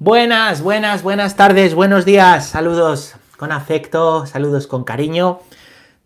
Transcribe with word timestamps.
Buenas, 0.00 0.60
buenas, 0.60 1.04
buenas 1.04 1.36
tardes, 1.36 1.76
buenos 1.76 2.04
días, 2.04 2.48
saludos 2.48 3.14
con 3.36 3.52
afecto, 3.52 4.26
saludos 4.26 4.66
con 4.66 4.82
cariño 4.82 5.38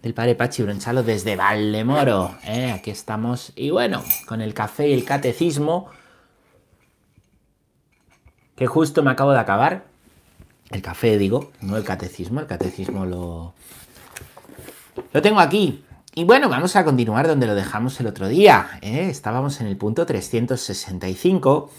del 0.03 0.13
padre 0.13 0.35
Pachi 0.35 0.63
Bronchalo 0.63 1.03
desde 1.03 1.37
Valdemoro. 1.37 2.37
¿eh? 2.45 2.71
Aquí 2.71 2.91
estamos 2.91 3.51
y 3.57 3.71
bueno, 3.71 4.05
con 4.27 4.43
el 4.43 4.53
café 4.53 4.89
y 4.89 4.93
el 4.93 5.07
catecismo 5.07 5.89
que 8.57 8.67
justo 8.67 9.03
me 9.03 9.11
acabo 9.11 9.33
de 9.33 9.39
acabar. 9.39 9.87
El 10.71 10.83
café, 10.83 11.17
digo, 11.17 11.51
no 11.63 11.79
el 11.79 11.85
catecismo, 11.85 12.41
el 12.41 12.47
catecismo 12.47 13.07
lo, 13.07 13.55
lo 15.15 15.23
tengo 15.23 15.41
aquí. 15.41 15.83
Y 16.15 16.25
bueno, 16.25 16.51
vamos 16.51 16.77
a 16.77 16.85
continuar 16.85 17.27
donde 17.27 17.47
lo 17.47 17.55
dejamos 17.55 17.99
el 18.01 18.07
otro 18.07 18.29
día. 18.29 18.69
¿eh? 18.83 19.09
Estábamos 19.09 19.63
en 19.63 19.67
el 19.67 19.79
punto 19.79 20.05
365 20.05 21.71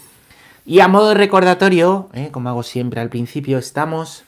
y 0.70 0.78
a 0.78 0.86
modo 0.86 1.08
de 1.08 1.14
recordatorio, 1.14 2.08
¿eh? 2.12 2.28
como 2.30 2.48
hago 2.48 2.62
siempre 2.62 3.00
al 3.00 3.08
principio, 3.08 3.58
estamos 3.58 4.22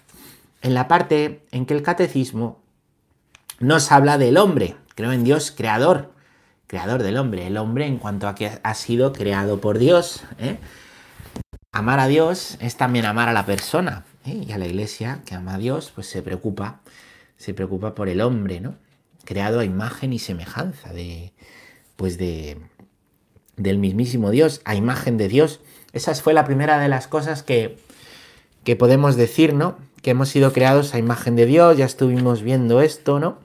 en 0.60 0.74
la 0.74 0.88
parte 0.88 1.46
en 1.52 1.66
que 1.66 1.74
el 1.74 1.84
catecismo 1.84 2.60
nos 3.60 3.92
habla 3.92 4.18
del 4.18 4.36
hombre. 4.36 4.74
Creo 4.96 5.12
en 5.12 5.22
Dios 5.22 5.52
creador, 5.52 6.10
creador 6.66 7.04
del 7.04 7.18
hombre. 7.18 7.46
El 7.46 7.58
hombre 7.58 7.86
en 7.86 7.96
cuanto 7.96 8.26
a 8.26 8.34
que 8.34 8.58
ha 8.60 8.74
sido 8.74 9.12
creado 9.12 9.60
por 9.60 9.78
Dios. 9.78 10.24
¿eh? 10.40 10.58
Amar 11.70 12.00
a 12.00 12.08
Dios 12.08 12.56
es 12.58 12.76
también 12.76 13.06
amar 13.06 13.28
a 13.28 13.32
la 13.32 13.46
persona. 13.46 14.04
¿eh? 14.26 14.44
Y 14.48 14.50
a 14.50 14.58
la 14.58 14.66
iglesia 14.66 15.20
que 15.24 15.36
ama 15.36 15.54
a 15.54 15.58
Dios, 15.58 15.92
pues 15.94 16.08
se 16.08 16.22
preocupa, 16.22 16.80
se 17.36 17.54
preocupa 17.54 17.94
por 17.94 18.08
el 18.08 18.20
hombre, 18.20 18.58
¿no? 18.58 18.74
Creado 19.24 19.60
a 19.60 19.64
imagen 19.64 20.12
y 20.12 20.18
semejanza 20.18 20.92
de, 20.92 21.34
pues 21.94 22.18
de, 22.18 22.58
del 23.56 23.78
mismísimo 23.78 24.32
Dios, 24.32 24.60
a 24.64 24.74
imagen 24.74 25.18
de 25.18 25.28
Dios. 25.28 25.60
Esa 25.92 26.14
fue 26.14 26.34
la 26.34 26.44
primera 26.44 26.78
de 26.78 26.88
las 26.88 27.06
cosas 27.06 27.42
que, 27.42 27.78
que 28.64 28.76
podemos 28.76 29.16
decir, 29.16 29.54
¿no? 29.54 29.76
Que 30.02 30.10
hemos 30.10 30.28
sido 30.28 30.52
creados 30.52 30.94
a 30.94 30.98
imagen 30.98 31.36
de 31.36 31.46
Dios, 31.46 31.76
ya 31.76 31.84
estuvimos 31.84 32.42
viendo 32.42 32.80
esto, 32.80 33.20
¿no? 33.20 33.38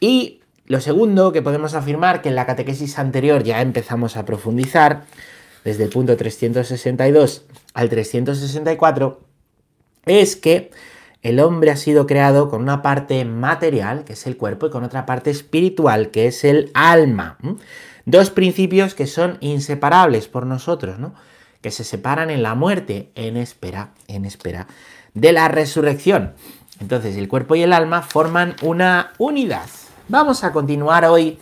Y 0.00 0.40
lo 0.66 0.80
segundo 0.80 1.32
que 1.32 1.42
podemos 1.42 1.74
afirmar, 1.74 2.20
que 2.20 2.28
en 2.28 2.34
la 2.34 2.46
catequesis 2.46 2.98
anterior 2.98 3.42
ya 3.42 3.62
empezamos 3.62 4.16
a 4.16 4.24
profundizar, 4.24 5.04
desde 5.64 5.84
el 5.84 5.90
punto 5.90 6.16
362 6.16 7.44
al 7.74 7.88
364, 7.88 9.20
es 10.06 10.36
que 10.36 10.70
el 11.22 11.40
hombre 11.40 11.70
ha 11.70 11.76
sido 11.76 12.06
creado 12.06 12.48
con 12.48 12.62
una 12.62 12.80
parte 12.80 13.24
material, 13.24 14.04
que 14.04 14.12
es 14.12 14.26
el 14.26 14.36
cuerpo, 14.36 14.66
y 14.66 14.70
con 14.70 14.84
otra 14.84 15.04
parte 15.04 15.30
espiritual, 15.30 16.10
que 16.10 16.26
es 16.26 16.44
el 16.44 16.70
alma. 16.74 17.38
Dos 18.04 18.30
principios 18.30 18.94
que 18.94 19.06
son 19.06 19.36
inseparables 19.40 20.28
por 20.28 20.46
nosotros, 20.46 20.98
¿no? 20.98 21.14
Que 21.60 21.70
se 21.70 21.84
separan 21.84 22.30
en 22.30 22.42
la 22.42 22.54
muerte, 22.54 23.10
en 23.14 23.36
espera, 23.36 23.90
en 24.06 24.24
espera 24.24 24.66
de 25.14 25.32
la 25.32 25.48
resurrección. 25.48 26.34
Entonces, 26.80 27.16
el 27.16 27.28
cuerpo 27.28 27.54
y 27.56 27.62
el 27.62 27.72
alma 27.72 28.02
forman 28.02 28.54
una 28.62 29.12
unidad. 29.18 29.66
Vamos 30.08 30.44
a 30.44 30.52
continuar 30.52 31.04
hoy 31.04 31.40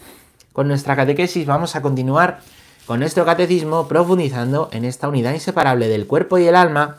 con 0.53 0.69
nuestra 0.69 0.97
catequesis, 0.97 1.47
vamos 1.47 1.77
a 1.77 1.83
continuar 1.83 2.41
con 2.87 3.00
nuestro 3.00 3.27
catecismo 3.27 3.89
profundizando 3.89 4.70
en 4.72 4.87
esta 4.87 5.09
unidad 5.09 5.34
inseparable 5.34 5.89
del 5.89 6.06
cuerpo 6.06 6.39
y 6.39 6.47
el 6.47 6.56
alma. 6.56 6.97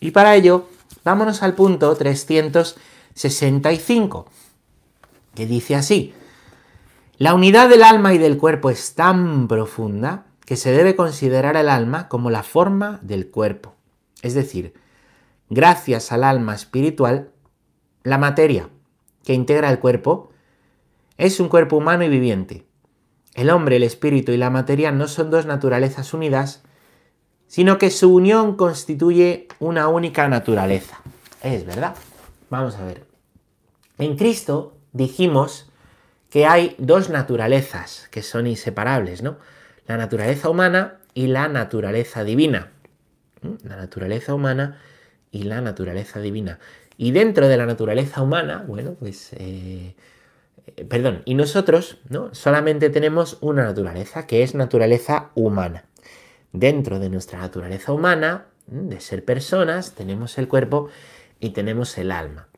Y 0.00 0.10
para 0.10 0.34
ello, 0.34 0.66
vámonos 1.04 1.42
al 1.42 1.54
punto 1.54 1.94
365, 1.94 4.26
que 5.34 5.46
dice 5.46 5.76
así, 5.76 6.14
la 7.18 7.34
unidad 7.34 7.68
del 7.68 7.82
alma 7.84 8.14
y 8.14 8.18
del 8.18 8.38
cuerpo 8.38 8.70
es 8.70 8.94
tan 8.94 9.46
profunda 9.46 10.24
que 10.52 10.56
se 10.56 10.70
debe 10.70 10.94
considerar 10.94 11.56
el 11.56 11.70
alma 11.70 12.10
como 12.10 12.28
la 12.28 12.42
forma 12.42 12.98
del 13.00 13.30
cuerpo. 13.30 13.74
Es 14.20 14.34
decir, 14.34 14.74
gracias 15.48 16.12
al 16.12 16.24
alma 16.24 16.54
espiritual, 16.54 17.30
la 18.02 18.18
materia 18.18 18.68
que 19.24 19.32
integra 19.32 19.70
el 19.70 19.78
cuerpo 19.78 20.28
es 21.16 21.40
un 21.40 21.48
cuerpo 21.48 21.78
humano 21.78 22.04
y 22.04 22.10
viviente. 22.10 22.66
El 23.32 23.48
hombre, 23.48 23.76
el 23.76 23.82
espíritu 23.82 24.32
y 24.32 24.36
la 24.36 24.50
materia 24.50 24.92
no 24.92 25.08
son 25.08 25.30
dos 25.30 25.46
naturalezas 25.46 26.12
unidas, 26.12 26.62
sino 27.46 27.78
que 27.78 27.88
su 27.88 28.14
unión 28.14 28.54
constituye 28.56 29.48
una 29.58 29.88
única 29.88 30.28
naturaleza. 30.28 31.00
Es 31.42 31.64
verdad. 31.64 31.96
Vamos 32.50 32.76
a 32.76 32.84
ver. 32.84 33.06
En 33.96 34.18
Cristo 34.18 34.76
dijimos 34.92 35.70
que 36.28 36.44
hay 36.44 36.76
dos 36.76 37.08
naturalezas 37.08 38.08
que 38.10 38.20
son 38.20 38.46
inseparables, 38.46 39.22
¿no? 39.22 39.38
La 39.86 39.96
naturaleza 39.96 40.48
humana 40.48 40.98
y 41.14 41.26
la 41.26 41.48
naturaleza 41.48 42.24
divina. 42.24 42.70
¿Mm? 43.42 43.68
La 43.68 43.76
naturaleza 43.76 44.34
humana 44.34 44.78
y 45.30 45.44
la 45.44 45.60
naturaleza 45.60 46.20
divina. 46.20 46.58
Y 46.96 47.10
dentro 47.10 47.48
de 47.48 47.56
la 47.56 47.66
naturaleza 47.66 48.22
humana, 48.22 48.64
bueno, 48.66 48.94
pues, 48.98 49.32
eh, 49.32 49.94
eh, 50.66 50.84
perdón, 50.84 51.22
y 51.24 51.34
nosotros, 51.34 51.98
¿no? 52.08 52.34
Solamente 52.34 52.90
tenemos 52.90 53.38
una 53.40 53.64
naturaleza, 53.64 54.26
que 54.26 54.42
es 54.42 54.54
naturaleza 54.54 55.30
humana. 55.34 55.84
Dentro 56.52 56.98
de 56.98 57.08
nuestra 57.08 57.40
naturaleza 57.40 57.92
humana, 57.92 58.46
de 58.66 59.00
ser 59.00 59.24
personas, 59.24 59.92
tenemos 59.92 60.38
el 60.38 60.48
cuerpo 60.48 60.90
y 61.40 61.50
tenemos 61.50 61.96
el 61.98 62.12
alma. 62.12 62.48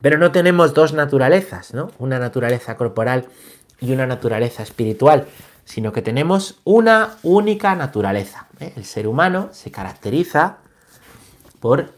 Pero 0.00 0.16
no 0.16 0.32
tenemos 0.32 0.72
dos 0.72 0.94
naturalezas, 0.94 1.74
¿no? 1.74 1.92
Una 1.98 2.18
naturaleza 2.18 2.76
corporal 2.76 3.26
y 3.80 3.92
una 3.92 4.06
naturaleza 4.06 4.62
espiritual 4.62 5.26
sino 5.70 5.92
que 5.92 6.02
tenemos 6.02 6.58
una 6.64 7.16
única 7.22 7.76
naturaleza. 7.76 8.48
¿eh? 8.58 8.72
El 8.74 8.84
ser 8.84 9.06
humano 9.06 9.50
se 9.52 9.70
caracteriza 9.70 10.56
por 11.60 11.92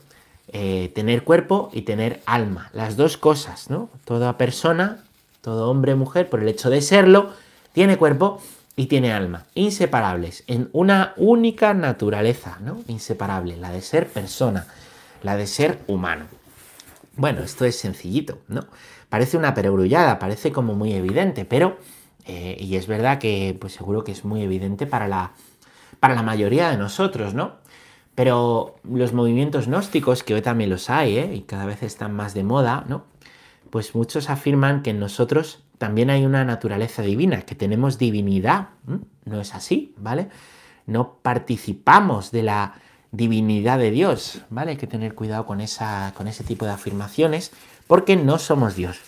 eh, 0.49 0.93
tener 0.95 1.25
cuerpo 1.25 1.71
y 1.73 1.83
tener 1.83 2.21
alma, 2.27 2.69
las 2.75 2.99
dos 2.99 3.17
cosas, 3.17 3.71
¿no? 3.71 3.89
Toda 4.05 4.37
persona, 4.37 5.03
todo 5.41 5.71
hombre 5.71 5.95
mujer, 5.95 6.29
por 6.29 6.43
el 6.43 6.49
hecho 6.49 6.69
de 6.69 6.83
serlo, 6.83 7.31
tiene 7.73 7.97
cuerpo 7.97 8.43
y 8.77 8.87
tiene 8.87 9.11
alma, 9.11 9.47
inseparables, 9.55 10.45
en 10.49 10.69
una 10.75 11.15
única 11.17 11.73
naturaleza, 11.73 12.59
¿no? 12.61 12.83
Inseparable, 12.89 13.57
la 13.57 13.71
de 13.71 13.81
ser 13.81 14.07
persona, 14.07 14.67
la 15.23 15.39
de 15.39 15.47
ser 15.47 15.79
humano. 15.87 16.27
Bueno, 17.17 17.41
esto 17.41 17.65
es 17.65 17.79
sencillito, 17.79 18.39
¿no? 18.49 18.67
Parece 19.09 19.39
una 19.39 19.55
perogrullada, 19.55 20.19
parece 20.19 20.53
como 20.53 20.75
muy 20.75 20.93
evidente, 20.93 21.47
pero 21.47 21.79
eh, 22.25 22.57
y 22.59 22.77
es 22.77 22.87
verdad 22.87 23.19
que, 23.19 23.57
pues 23.61 23.73
seguro 23.73 24.05
que 24.05 24.13
es 24.13 24.25
muy 24.25 24.43
evidente 24.43 24.87
para 24.87 25.09
la, 25.09 25.33
para 26.01 26.15
la 26.15 26.23
mayoría 26.23 26.71
de 26.71 26.77
nosotros, 26.77 27.35
¿no? 27.35 27.57
Pero 28.15 28.77
los 28.85 29.13
movimientos 29.13 29.67
gnósticos, 29.67 30.23
que 30.23 30.35
hoy 30.35 30.43
también 30.43 30.71
los 30.71 30.91
hay, 30.91 31.17
¿eh? 31.19 31.35
y 31.35 31.43
cada 31.43 31.65
vez 31.65 31.83
están 31.83 32.15
más 32.15 32.35
de 32.35 32.45
moda, 32.45 32.85
¿no? 32.89 33.05
Pues 33.71 33.95
muchos 33.95 34.29
afirman 34.29 34.83
que 34.83 34.91
en 34.91 35.01
nosotros 35.01 35.65
también 35.79 36.11
hay 36.11 36.27
una 36.27 36.45
naturaleza 36.45 37.03
divina, 37.03 37.43
que 37.43 37.55
tenemos 37.55 37.99
divinidad. 37.99 38.69
No 39.25 39.41
es 39.41 39.55
así, 39.55 39.95
¿vale? 39.97 40.29
No 40.87 41.15
participamos 41.23 42.31
de 42.31 42.43
la 42.43 42.75
divinidad 43.13 43.79
de 43.79 43.91
Dios, 43.91 44.43
¿vale? 44.51 44.73
Hay 44.73 44.77
que 44.77 44.87
tener 44.87 45.15
cuidado 45.15 45.47
con, 45.47 45.61
esa, 45.61 46.13
con 46.15 46.29
ese 46.29 46.45
tipo 46.45 46.67
de 46.67 46.73
afirmaciones, 46.73 47.51
porque 47.87 48.17
no 48.17 48.39
somos 48.39 48.77
Dios. 48.77 49.01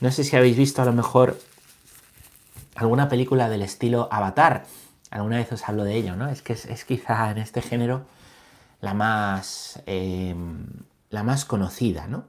No 0.00 0.12
sé 0.12 0.22
si 0.22 0.36
habéis 0.36 0.56
visto 0.56 0.80
a 0.80 0.84
lo 0.84 0.92
mejor 0.92 1.38
alguna 2.76 3.08
película 3.08 3.48
del 3.48 3.62
estilo 3.62 4.08
Avatar. 4.12 4.64
Alguna 5.10 5.38
vez 5.38 5.50
os 5.52 5.68
hablo 5.68 5.84
de 5.84 5.96
ello, 5.96 6.14
¿no? 6.14 6.28
Es 6.28 6.42
que 6.42 6.52
es, 6.52 6.84
quizá 6.84 7.30
en 7.30 7.38
este 7.38 7.62
género 7.62 8.06
la 8.80 8.94
más, 8.94 9.82
em, 9.86 10.66
la 11.10 11.24
más 11.24 11.44
conocida, 11.44 12.06
¿no? 12.06 12.24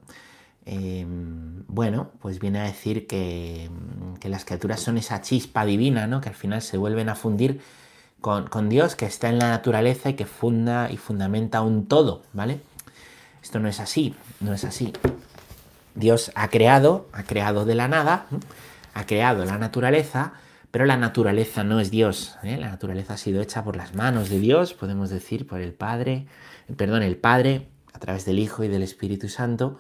Em, 0.66 1.64
bueno, 1.68 2.12
pues 2.22 2.40
viene 2.40 2.60
a 2.60 2.64
decir 2.64 3.06
que, 3.08 3.70
las 4.24 4.46
criaturas 4.46 4.80
son 4.82 4.98
esa 4.98 5.22
chispa 5.22 5.66
divina, 5.66 6.06
¿no? 6.08 6.22
Que 6.22 6.30
al 6.30 6.36
final 6.36 6.62
se 6.62 6.78
vuelven 6.78 7.10
a 7.10 7.16
fundir 7.16 7.62
con, 8.22 8.48
con, 8.48 8.70
Dios, 8.70 8.96
que 8.96 9.06
está 9.06 9.30
en 9.30 9.40
la 9.40 9.50
naturaleza 9.50 10.10
y 10.10 10.14
que 10.16 10.26
funda 10.26 10.92
y 10.92 10.98
fundamenta 10.98 11.62
un 11.62 11.88
todo, 11.88 12.24
¿vale? 12.34 12.62
Esto 13.42 13.60
no 13.60 13.70
es 13.70 13.80
así, 13.80 14.16
no 14.42 14.54
es 14.54 14.64
así. 14.66 14.94
Dios 16.00 16.32
ha 16.36 16.48
creado, 16.48 17.10
ha 17.12 17.24
creado 17.24 17.66
de 17.66 17.76
la 17.76 17.90
nada, 17.90 18.26
ha 18.94 19.06
creado 19.06 19.44
la 19.44 19.58
naturaleza, 19.58 20.32
pero 20.72 20.86
la 20.86 20.96
naturaleza 20.96 21.66
no 21.66 21.82
es 21.82 21.92
Dios. 21.92 22.38
¿eh? 22.42 22.58
La 22.58 22.70
naturaleza 22.70 23.16
ha 23.16 23.18
sido 23.18 23.42
hecha 23.42 23.66
por 23.66 23.76
las 23.76 23.96
manos 23.96 24.30
de 24.30 24.40
Dios, 24.40 24.74
podemos 24.74 25.10
decir, 25.10 25.46
por 25.46 25.60
el 25.60 25.74
Padre, 25.74 26.26
perdón, 26.78 27.04
el 27.04 27.18
Padre, 27.18 27.68
a 27.92 28.00
través 28.00 28.24
del 28.24 28.40
Hijo 28.40 28.64
y 28.64 28.70
del 28.70 28.82
Espíritu 28.82 29.28
Santo, 29.28 29.78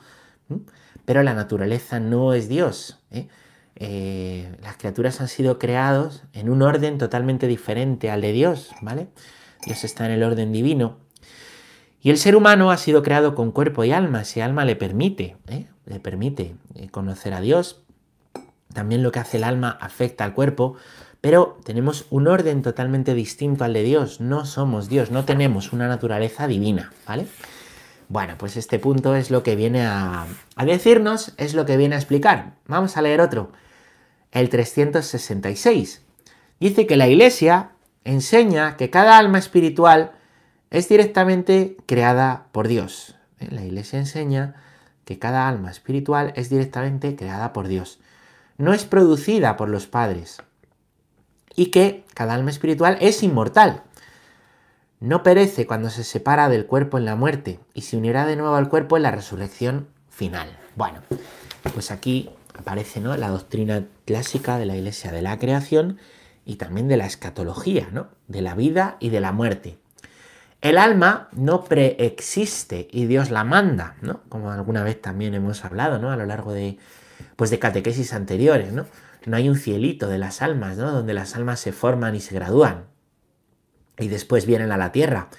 pero 1.05 1.23
la 1.23 1.33
naturaleza 1.33 2.01
no 2.01 2.33
es 2.33 2.49
Dios. 2.49 2.99
¿eh? 3.11 3.29
Eh, 3.77 4.53
las 4.61 4.75
criaturas 4.75 5.21
han 5.21 5.29
sido 5.29 5.57
creados 5.57 6.23
en 6.33 6.49
un 6.49 6.61
orden 6.61 6.97
totalmente 6.97 7.47
diferente 7.47 8.11
al 8.11 8.19
de 8.19 8.33
Dios, 8.33 8.71
¿vale? 8.81 9.07
Dios 9.65 9.85
está 9.85 10.05
en 10.05 10.11
el 10.11 10.23
orden 10.23 10.51
divino. 10.51 10.97
Y 12.01 12.09
el 12.11 12.17
ser 12.17 12.35
humano 12.35 12.71
ha 12.71 12.77
sido 12.77 13.03
creado 13.03 13.35
con 13.35 13.51
cuerpo 13.51 13.83
y 13.83 13.91
alma, 13.91 14.21
ese 14.21 14.41
alma 14.41 14.63
le 14.65 14.75
permite, 14.75 15.35
le 15.85 15.99
permite 15.99 16.55
eh, 16.75 16.89
conocer 16.89 17.33
a 17.33 17.41
Dios. 17.41 17.81
También 18.73 19.03
lo 19.03 19.11
que 19.11 19.19
hace 19.19 19.37
el 19.37 19.43
alma 19.43 19.77
afecta 19.81 20.23
al 20.23 20.33
cuerpo, 20.33 20.75
Pero 21.21 21.57
tenemos 21.65 22.05
un 22.11 22.29
orden 22.29 22.61
totalmente 22.61 23.13
distinto 23.13 23.65
al 23.65 23.73
de 23.73 23.83
Dios. 23.83 24.21
No 24.21 24.45
somos 24.45 24.87
Dios, 24.87 25.11
no 25.11 25.25
tenemos 25.25 25.73
una 25.73 25.89
naturaleza 25.89 26.47
divina, 26.47 26.93
¿vale? 27.05 27.27
Bueno, 28.07 28.35
pues 28.37 28.55
este 28.55 28.79
punto 28.79 29.15
es 29.15 29.29
lo 29.29 29.43
que 29.43 29.57
viene 29.57 29.85
a, 29.85 30.25
a 30.55 30.65
decirnos, 30.65 31.33
es 31.35 31.53
lo 31.53 31.65
que 31.65 31.75
viene 31.75 31.95
a 31.95 31.97
explicar. 31.97 32.53
Vamos 32.67 32.95
a 32.95 33.01
leer 33.01 33.19
otro. 33.19 33.51
El 34.31 34.47
366. 34.47 36.05
Dice 36.61 36.87
que 36.87 36.95
la 36.95 37.09
Iglesia 37.09 37.71
enseña 38.05 38.77
que 38.77 38.89
cada 38.89 39.17
alma 39.17 39.39
espiritual 39.39 40.13
es 40.71 40.87
directamente 40.89 41.77
creada 41.85 42.47
por 42.51 42.67
Dios. 42.67 43.15
¿eh? 43.39 43.47
La 43.51 43.63
Iglesia 43.63 43.99
enseña 43.99 44.55
que 45.05 45.19
cada 45.19 45.47
alma 45.47 45.71
espiritual 45.71 46.33
es 46.35 46.49
directamente 46.49 47.15
creada 47.15 47.53
por 47.53 47.67
Dios. 47.67 47.99
No 48.57 48.73
es 48.73 48.85
producida 48.85 49.57
por 49.57 49.69
los 49.69 49.87
padres. 49.87 50.41
Y 51.55 51.67
que 51.67 52.05
cada 52.13 52.33
alma 52.33 52.51
espiritual 52.51 52.97
es 53.01 53.23
inmortal. 53.23 53.83
No 54.99 55.23
perece 55.23 55.65
cuando 55.65 55.89
se 55.89 56.03
separa 56.03 56.49
del 56.49 56.65
cuerpo 56.65 56.97
en 56.97 57.05
la 57.05 57.15
muerte 57.15 57.59
y 57.73 57.81
se 57.81 57.97
unirá 57.97 58.25
de 58.25 58.35
nuevo 58.35 58.55
al 58.55 58.69
cuerpo 58.69 58.97
en 58.97 59.03
la 59.03 59.11
resurrección 59.11 59.87
final. 60.09 60.49
Bueno, 60.75 61.01
pues 61.73 61.89
aquí 61.89 62.29
aparece 62.57 62.99
¿no? 62.99 63.15
la 63.15 63.29
doctrina 63.29 63.85
clásica 64.05 64.57
de 64.57 64.65
la 64.65 64.75
Iglesia 64.75 65.11
de 65.11 65.21
la 65.21 65.39
creación 65.39 65.97
y 66.45 66.55
también 66.55 66.87
de 66.87 66.97
la 66.97 67.05
escatología, 67.05 67.87
¿no? 67.91 68.09
De 68.27 68.41
la 68.41 68.55
vida 68.55 68.97
y 68.99 69.09
de 69.09 69.21
la 69.21 69.31
muerte. 69.31 69.77
El 70.61 70.77
alma 70.77 71.29
no 71.31 71.63
preexiste 71.63 72.87
y 72.91 73.05
Dios 73.05 73.31
la 73.31 73.43
manda, 73.43 73.95
¿no? 74.01 74.21
Como 74.29 74.51
alguna 74.51 74.83
vez 74.83 75.01
también 75.01 75.33
hemos 75.33 75.63
hablado, 75.63 75.99
¿no? 75.99 76.11
A 76.11 76.17
lo 76.17 76.25
largo 76.25 76.51
de, 76.51 76.77
pues 77.35 77.49
de 77.49 77.59
catequesis 77.59 78.13
anteriores, 78.13 78.73
¿no? 78.73 78.85
No 79.25 79.37
hay 79.37 79.49
un 79.49 79.57
cielito 79.57 80.07
de 80.07 80.17
las 80.17 80.41
almas, 80.41 80.77
¿no? 80.77 80.91
Donde 80.91 81.13
las 81.13 81.35
almas 81.35 81.59
se 81.59 81.71
forman 81.71 82.15
y 82.15 82.19
se 82.19 82.35
gradúan. 82.35 82.85
Y 83.97 84.07
después 84.07 84.45
vienen 84.45 84.71
a 84.71 84.77
la 84.77 84.91
tierra, 84.91 85.29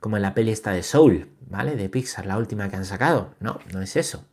como 0.00 0.16
en 0.16 0.22
la 0.22 0.34
peli 0.34 0.52
esta 0.52 0.72
de 0.72 0.82
Soul, 0.82 1.30
¿vale? 1.48 1.76
De 1.76 1.88
Pixar, 1.88 2.26
la 2.26 2.36
última 2.36 2.68
que 2.68 2.76
han 2.76 2.84
sacado. 2.84 3.34
No, 3.40 3.60
no 3.72 3.80
es 3.80 3.96
eso. 3.96 4.24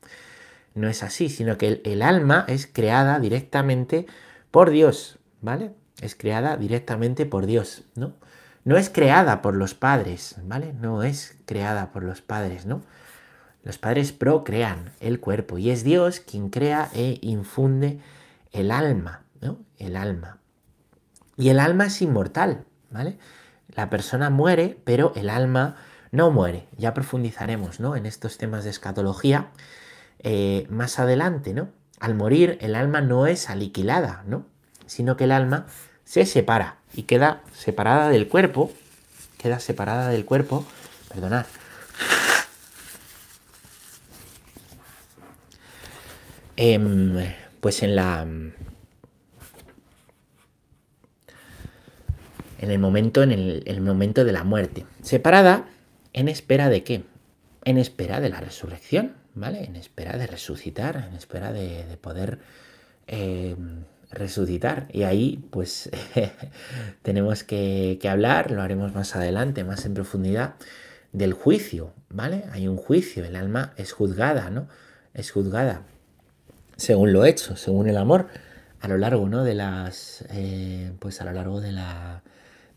No 0.75 0.90
es 0.90 1.04
así, 1.04 1.30
sino 1.30 1.57
que 1.57 1.68
el, 1.68 1.81
el 1.86 2.01
alma 2.01 2.45
es 2.48 2.68
creada 2.68 3.19
directamente 3.19 4.07
por 4.51 4.72
Dios, 4.72 5.19
¿vale? 5.42 5.72
es 6.01 6.16
creada 6.16 6.57
directamente 6.57 7.25
por 7.25 7.45
Dios, 7.45 7.84
¿no? 7.95 8.13
No 8.65 8.77
es 8.77 8.89
creada 8.89 9.42
por 9.42 9.56
los 9.56 9.74
padres, 9.74 10.36
¿vale? 10.44 10.74
No 10.74 11.04
es 11.04 11.38
creada 11.45 11.92
por 11.92 12.04
los 12.04 12.21
padres, 12.21 12.65
¿no? 12.65 12.81
Los 13.63 13.77
padres 13.77 14.12
procrean 14.12 14.92
el 15.00 15.19
cuerpo 15.19 15.57
y 15.57 15.69
es 15.69 15.83
Dios 15.83 16.19
quien 16.19 16.50
crea 16.50 16.89
e 16.94 17.18
infunde 17.21 18.00
el 18.51 18.71
alma, 18.71 19.24
¿no? 19.42 19.60
El 19.77 19.95
alma. 19.95 20.39
Y 21.38 21.50
el 21.50 21.60
alma 21.60 21.88
es 21.88 22.01
inmortal, 22.01 22.65
¿vale? 22.89 23.18
La 23.69 23.89
persona 23.89 24.30
muere, 24.30 24.80
pero 24.83 25.13
el 25.16 25.30
alma 25.30 25.75
no 26.12 26.31
muere. 26.31 26.68
Ya 26.77 26.94
profundizaremos, 26.94 27.80
¿no? 27.80 27.95
En 27.95 28.06
estos 28.06 28.38
temas 28.38 28.63
de 28.63 28.69
escatología 28.69 29.50
eh, 30.19 30.68
más 30.69 31.00
adelante, 31.00 31.54
¿no? 31.54 31.69
Al 32.00 32.16
morir, 32.16 32.57
el 32.62 32.75
alma 32.75 33.01
no 33.01 33.27
es 33.27 33.50
aniquilada, 33.50 34.24
¿no? 34.27 34.45
Sino 34.86 35.18
que 35.18 35.24
el 35.24 35.31
alma 35.31 35.66
se 36.04 36.25
separa 36.25 36.77
y 36.94 37.04
queda 37.04 37.42
separada 37.54 38.10
del 38.10 38.28
cuerpo, 38.28 38.72
queda 39.38 39.60
separada 39.60 40.10
del 40.10 40.25
cuerpo, 40.25 40.66
perdonad, 41.10 41.45
em, 46.56 47.34
pues 47.60 47.84
en 47.84 47.95
la 47.95 48.22
en 52.63 52.72
el 52.72 52.80
momento 52.80 53.24
en 53.24 53.31
el, 53.31 53.81
momento 53.81 54.24
de 54.24 54.31
la 54.31 54.45
muerte. 54.45 54.86
Separada 55.01 55.66
en 56.13 56.30
espera 56.30 56.69
de 56.69 56.84
qué 56.84 57.04
en 57.66 57.78
espera 57.78 58.22
de 58.22 58.30
la 58.30 58.40
resurrección 58.40 59.16
vale 59.36 59.66
en 59.66 59.75
espera 59.75 60.18
de 60.18 60.28
resucitar 60.28 61.07
en 61.10 61.16
espera 61.16 61.51
de, 61.51 61.98
poder 62.00 62.40
em, 63.07 63.84
resucitar. 64.13 64.88
Y 64.92 65.04
ahí 65.04 65.44
pues 65.50 65.89
tenemos 67.01 67.44
que, 67.44 68.00
hablar, 68.10 68.51
lo 68.51 68.62
haremos 68.62 68.94
más 68.94 69.15
adelante, 69.15 69.63
más 69.63 69.86
en 69.86 69.94
profundidad, 69.94 70.56
del 71.12 71.33
juicio, 71.33 71.94
¿vale? 72.10 72.45
Hay 72.51 72.68
un 72.68 72.77
juicio, 72.77 73.24
el 73.25 73.36
alma 73.36 73.74
es 73.77 73.92
juzgada, 73.92 74.50
¿no? 74.50 74.68
Es 75.13 75.31
juzgada 75.31 75.83
según 76.77 77.13
lo 77.13 77.25
hecho, 77.25 77.56
según 77.56 77.88
el 77.88 77.98
amor, 77.98 78.27
a 78.81 78.88
lo 78.88 78.98
largo, 78.98 79.27
¿no? 79.30 79.44
De 79.44 79.54
las, 79.54 80.25
eh, 80.31 80.92
pues 81.00 81.21
a 81.21 81.25
lo 81.25 81.31
largo 81.31 81.62
de 81.62 81.71
la, 81.71 82.24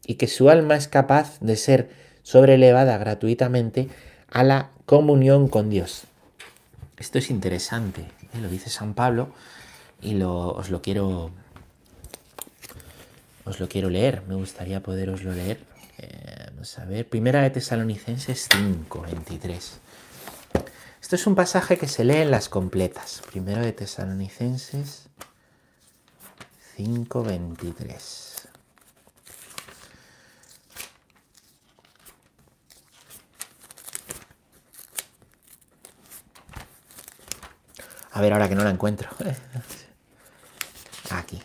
y 0.06 0.16
que 0.16 0.28
su 0.28 0.50
alma 0.50 0.76
es 0.76 0.90
capaz 0.90 1.40
de 1.40 1.56
ser 1.56 1.88
sobrelevada 2.24 2.98
gratuitamente 2.98 3.88
a 4.30 4.44
la 4.44 4.72
comunión 4.86 5.48
con 5.48 5.70
Dios. 5.70 6.08
Esto 6.98 7.20
es 7.20 7.30
interesante, 7.30 8.02
¿eh? 8.02 8.42
lo 8.42 8.50
dice 8.50 8.70
San 8.70 8.96
Pablo 8.96 9.30
y 10.02 10.22
os 10.22 10.70
lo 10.70 10.82
quiero 10.82 11.32
os 13.48 13.62
lo 13.62 13.70
quiero 13.70 13.90
leer, 13.90 14.24
me 14.28 14.36
gustaría 14.36 14.84
poderoslo 14.84 15.32
leer. 15.32 15.64
Eh, 15.98 16.48
vamos 16.52 16.78
a 16.80 16.86
ver, 16.86 17.08
primera 17.08 17.42
de 17.42 17.50
Tesalonicenses 17.50 18.50
5, 18.52 19.02
23. 19.02 19.80
Esto 21.02 21.16
es 21.16 21.28
un 21.28 21.36
pasaje 21.36 21.78
que 21.78 21.88
se 21.88 22.04
lee 22.04 22.18
en 22.18 22.32
las 22.32 22.50
completas. 22.50 23.22
Primero 23.32 23.62
de 23.62 23.72
Tesalonicenses 23.72 25.08
5, 26.76 27.24
23. 27.24 28.50
A 38.12 38.22
ver, 38.22 38.34
ahora 38.34 38.50
que 38.50 38.56
no 38.56 38.66
la 38.66 38.72
encuentro. 38.72 39.10
Aquí. 41.10 41.42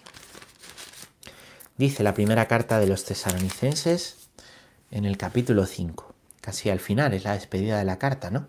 Dice 1.76 2.02
la 2.02 2.14
primera 2.14 2.47
carta 2.49 2.78
de 2.78 2.87
los 2.87 3.04
tesalonicenses 3.04 4.28
en 4.90 5.04
el 5.04 5.16
capítulo 5.16 5.66
5. 5.66 6.14
Casi 6.40 6.71
al 6.71 6.81
final 6.81 7.14
es 7.14 7.25
la 7.25 7.35
despedida 7.35 7.78
de 7.78 7.85
la 7.85 7.99
carta, 7.99 8.31
¿no? 8.31 8.49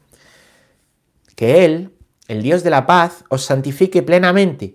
Que 1.35 1.65
Él, 1.65 1.95
el 2.27 2.41
Dios 2.41 2.63
de 2.63 2.69
la 2.69 2.85
paz, 2.85 3.23
os 3.29 3.43
santifique 3.43 4.03
plenamente 4.03 4.73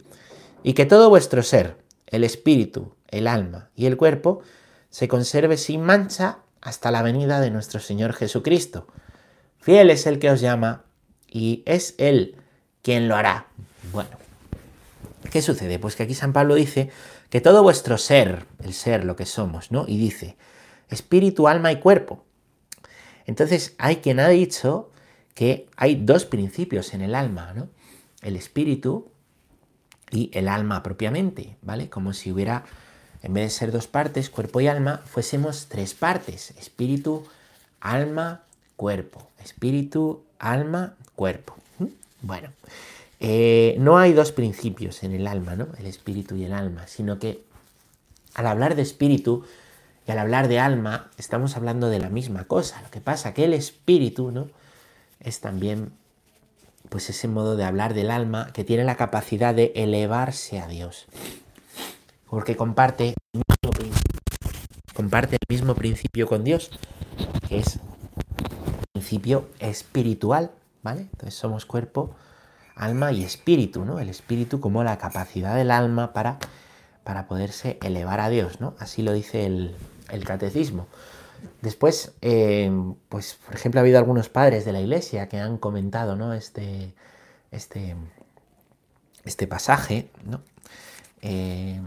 y 0.63 0.73
que 0.73 0.87
todo 0.87 1.09
vuestro 1.09 1.43
ser, 1.43 1.77
el 2.07 2.25
espíritu, 2.25 2.95
el 3.09 3.27
alma 3.27 3.71
y 3.75 3.87
el 3.87 3.97
cuerpo, 3.97 4.43
se 4.91 5.09
conserve 5.09 5.57
sin 5.57 5.83
mancha 5.83 6.39
hasta 6.61 6.91
la 6.91 7.03
venida 7.03 7.41
de 7.41 7.51
nuestro 7.51 7.81
Señor 7.81 8.13
Jesucristo. 8.13 8.87
Fiel 9.59 9.91
es 9.91 10.07
el 10.07 10.19
que 10.19 10.31
os 10.31 10.41
llama 10.41 10.85
y 11.29 11.63
es 11.67 11.95
Él 11.99 12.37
quien 12.83 13.09
lo 13.09 13.17
hará. 13.17 13.47
Bueno, 13.93 14.11
¿qué 15.31 15.43
sucede? 15.43 15.79
Pues 15.79 15.97
que 15.97 16.05
aquí 16.05 16.15
San 16.15 16.33
Pablo 16.33 16.55
dice 16.55 16.91
que 17.31 17.41
todo 17.41 17.63
vuestro 17.63 17.99
ser, 17.99 18.47
el 18.63 18.73
ser, 18.73 19.05
lo 19.05 19.17
que 19.17 19.27
somos, 19.27 19.71
¿no? 19.71 19.85
Y 19.87 19.99
dice, 19.99 20.37
espíritu, 20.89 21.49
alma 21.49 21.73
y 21.73 21.77
cuerpo. 21.81 22.25
Entonces 23.27 23.75
hay 23.79 23.97
quien 23.97 24.21
ha 24.21 24.29
dicho 24.29 24.91
que 25.35 25.69
hay 25.77 25.97
dos 25.97 26.25
principios 26.25 26.95
en 26.95 27.03
el 27.03 27.15
alma, 27.15 27.53
¿no? 27.55 27.69
El 28.23 28.37
espíritu 28.37 29.11
y 30.11 30.31
el 30.33 30.49
alma 30.49 30.83
propiamente, 30.83 31.57
¿vale? 31.63 31.89
Como 31.89 32.13
si 32.13 32.33
hubiera, 32.33 32.65
en 33.23 33.35
vez 33.35 33.45
de 33.45 33.51
ser 33.51 33.73
dos 33.73 33.87
partes, 33.87 34.31
cuerpo 34.31 34.61
y 34.61 34.67
alma, 34.67 35.03
fuésemos 35.05 35.67
tres 35.69 35.95
partes, 35.95 36.53
espíritu, 36.59 37.25
alma, 37.81 38.43
cuerpo. 38.77 39.29
Espíritu, 39.45 40.25
alma, 40.39 40.95
cuerpo. 41.15 41.55
¿Mm? 41.79 41.87
Bueno, 42.23 42.51
eh, 43.21 43.77
no 43.79 43.99
hay 43.99 44.13
dos 44.13 44.33
principios 44.33 45.03
en 45.03 45.13
el 45.13 45.27
alma, 45.27 45.57
¿no? 45.57 45.69
El 45.79 45.87
espíritu 45.87 46.37
y 46.37 46.45
el 46.45 46.53
alma, 46.53 46.87
sino 46.87 47.19
que 47.19 47.43
al 48.35 48.47
hablar 48.47 48.77
de 48.77 48.83
espíritu 48.83 49.45
y 50.07 50.13
al 50.13 50.19
hablar 50.19 50.49
de 50.49 50.61
alma, 50.61 51.11
estamos 51.19 51.57
hablando 51.57 51.89
de 51.89 51.99
la 51.99 52.09
misma 52.09 52.45
cosa. 52.45 52.81
Lo 52.83 52.91
que 52.91 53.01
pasa 53.01 53.35
que 53.35 53.45
el 53.45 53.55
espíritu, 53.55 54.31
¿no? 54.31 54.49
Es 55.21 55.41
también 55.41 55.93
pues 56.89 57.11
ese 57.11 57.29
modo 57.29 57.57
de 57.57 57.65
hablar 57.65 57.93
del 57.95 58.11
alma 58.11 58.51
que 58.53 58.65
tiene 58.65 58.85
la 58.85 58.97
capacidad 58.97 59.55
de 59.55 59.73
elevarse 59.75 60.61
a 60.61 60.67
Dios. 60.69 61.07
Porque 62.31 62.57
comparte 62.57 63.15
el 63.35 63.43
mismo 63.43 63.73
principio, 63.73 64.21
comparte 64.95 65.37
el 65.37 65.55
mismo 65.55 65.75
principio 65.75 66.27
con 66.27 66.45
Dios, 66.45 66.71
que 67.49 67.59
es 67.59 67.81
principio 68.93 69.49
espiritual, 69.59 70.51
¿vale? 70.83 71.03
Entonces 71.03 71.35
somos 71.35 71.67
cuerpo, 71.67 72.15
alma 72.79 73.13
y 73.13 73.25
espíritu, 73.25 73.85
¿no? 73.85 73.99
El 73.99 74.09
espíritu 74.09 74.61
como 74.61 74.85
la 74.85 74.97
capacidad 74.99 75.57
del 75.57 75.71
alma 75.71 76.13
para, 76.13 76.39
para 77.05 77.27
poderse 77.27 77.79
elevar 77.83 78.21
a 78.21 78.31
Dios, 78.31 78.61
¿no? 78.61 78.75
Así 78.79 79.03
lo 79.03 79.13
dice 79.13 79.47
el, 79.47 79.75
el 80.11 80.25
catecismo. 80.25 80.87
Después, 81.61 82.13
eh, 82.23 82.71
pues, 83.09 83.39
por 83.45 83.55
ejemplo, 83.55 83.81
ha 83.81 83.83
habido 83.83 83.99
algunos 83.99 84.29
padres 84.29 84.65
de 84.65 84.73
la 84.73 84.81
iglesia 84.81 85.29
que 85.29 85.39
han 85.39 85.59
comentado, 85.59 86.17
¿no? 86.17 86.33
Este, 86.33 86.95
este, 87.51 87.97
este 89.25 89.47
pasaje, 89.47 90.11
¿no? 90.25 90.43
Eh, 91.21 91.81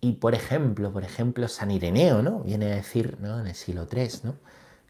y 0.00 0.12
por 0.12 0.34
ejemplo, 0.34 0.92
por 0.92 1.02
ejemplo, 1.02 1.48
San 1.48 1.70
Ireneo, 1.70 2.22
¿no? 2.22 2.40
Viene 2.40 2.66
a 2.72 2.76
decir, 2.76 3.16
¿no? 3.20 3.40
En 3.40 3.46
el 3.46 3.54
siglo 3.54 3.86
III, 3.90 4.08
¿no? 4.24 4.34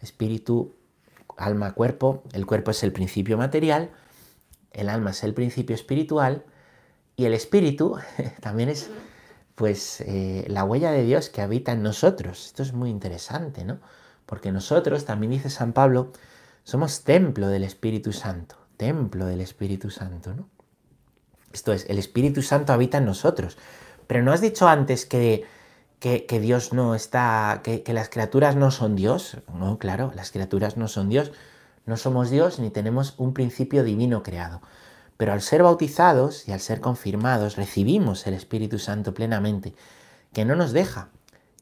Espíritu, 0.02 0.74
alma, 1.36 1.72
cuerpo. 1.72 2.24
El 2.32 2.46
cuerpo 2.46 2.72
es 2.72 2.82
el 2.82 2.92
principio 2.92 3.38
material, 3.38 3.90
el 4.78 4.88
alma 4.88 5.10
es 5.10 5.24
el 5.24 5.34
principio 5.34 5.74
espiritual 5.74 6.44
y 7.16 7.24
el 7.24 7.34
espíritu 7.34 7.96
también 8.40 8.68
es 8.68 8.90
pues 9.58 10.00
eh, 10.02 10.44
la 10.48 10.62
huella 10.62 10.92
de 10.92 11.02
Dios 11.02 11.30
que 11.30 11.42
habita 11.42 11.72
en 11.72 11.82
nosotros. 11.82 12.46
Esto 12.46 12.62
es 12.62 12.72
muy 12.72 12.90
interesante, 12.90 13.64
¿no? 13.64 13.80
Porque 14.24 14.52
nosotros, 14.52 15.04
también 15.04 15.32
dice 15.32 15.50
San 15.50 15.72
Pablo, 15.72 16.12
somos 16.62 17.02
templo 17.02 17.48
del 17.48 17.64
Espíritu 17.64 18.12
Santo, 18.12 18.54
templo 18.76 19.26
del 19.26 19.40
Espíritu 19.40 19.90
Santo, 19.90 20.32
¿no? 20.32 20.48
Esto 21.52 21.72
es, 21.72 21.86
el 21.88 21.98
Espíritu 21.98 22.40
Santo 22.42 22.72
habita 22.72 22.98
en 22.98 23.06
nosotros. 23.06 23.58
Pero 24.06 24.22
¿no 24.22 24.32
has 24.32 24.40
dicho 24.40 24.68
antes 24.68 25.06
que, 25.06 25.44
que, 25.98 26.40
Dios 26.40 26.72
no 26.72 26.94
está, 26.94 27.62
que, 27.64 27.82
que 27.82 27.92
las 27.94 28.10
criaturas 28.10 28.54
no 28.54 28.70
son 28.70 28.94
Dios? 28.94 29.38
No, 29.52 29.78
claro, 29.78 30.12
las 30.14 30.30
criaturas 30.30 30.76
no 30.76 30.86
son 30.86 31.08
Dios. 31.08 31.32
No 31.88 31.96
somos 31.96 32.28
Dios 32.28 32.58
ni 32.58 32.68
tenemos 32.68 33.14
un 33.16 33.32
principio 33.32 33.82
divino 33.82 34.22
creado. 34.22 34.60
Pero 35.16 35.32
al 35.32 35.40
ser 35.40 35.62
bautizados 35.62 36.46
y 36.46 36.52
al 36.52 36.60
ser 36.60 36.82
confirmados, 36.82 37.56
recibimos 37.56 38.26
el 38.26 38.34
Espíritu 38.34 38.78
Santo 38.78 39.14
plenamente, 39.14 39.74
que 40.34 40.44
no 40.44 40.54
nos 40.54 40.72
deja, 40.72 41.08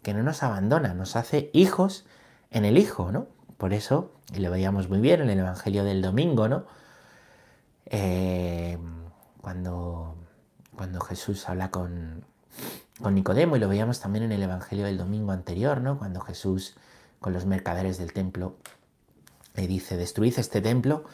que 0.03 0.15
no 0.15 0.25
nos 0.25 0.43
abandona, 0.43 0.95
nos 0.95 1.15
hace 1.15 1.49
hijos 1.53 2.07
en 2.51 2.65
el 2.65 2.77
Hijo, 2.77 3.13
¿no? 3.13 3.29
Por 3.57 3.73
eso, 3.73 4.11
y 4.35 4.41
lo 4.41 4.51
veíamos 4.51 4.89
muy 4.89 4.99
bien 4.99 5.23
en 5.23 5.31
el 5.31 5.39
Evangelio 5.39 5.85
del 5.85 6.03
domingo, 6.03 6.49
¿no? 6.49 6.67
Eh, 7.87 8.79
cuando, 9.41 10.17
cuando 10.75 11.01
Jesús 11.03 11.49
habla 11.49 11.71
con, 11.71 12.25
con 13.01 13.15
Nicodemo, 13.15 13.57
y 13.57 13.61
lo 13.61 13.69
veíamos 13.69 14.01
también 14.01 14.25
en 14.25 14.33
el 14.33 14.43
Evangelio 14.43 14.87
del 14.87 14.99
domingo 14.99 15.31
anterior, 15.31 15.81
¿no? 15.81 15.99
Cuando 15.99 16.21
Jesús 16.21 16.75
con 17.21 17.33
los 17.33 17.47
mercaderes 17.47 17.97
del 17.97 18.13
templo 18.13 18.57
le 19.57 19.67
dice, 19.67 19.97
destruid 19.97 20.39
este 20.39 20.61
templo 20.61 21.05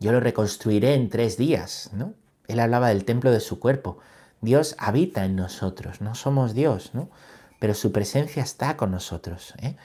yo 0.00 0.12
lo 0.12 0.20
reconstruiré 0.20 0.94
en 0.94 1.10
tres 1.10 1.36
días, 1.36 1.90
¿no? 1.92 2.14
Él 2.48 2.58
hablaba 2.58 2.88
del 2.88 3.04
templo 3.04 3.30
de 3.30 3.40
su 3.40 3.60
cuerpo. 3.60 3.98
Dios 4.40 4.74
habita 4.78 5.26
en 5.26 5.36
nosotros, 5.36 6.00
no 6.00 6.14
somos 6.14 6.54
Dios, 6.54 6.92
¿no? 6.94 7.10
Pero 7.60 7.74
su 7.74 7.92
presencia 7.92 8.42
está 8.42 8.78
con 8.78 8.90
nosotros, 8.90 9.54
¿eh? 9.58 9.76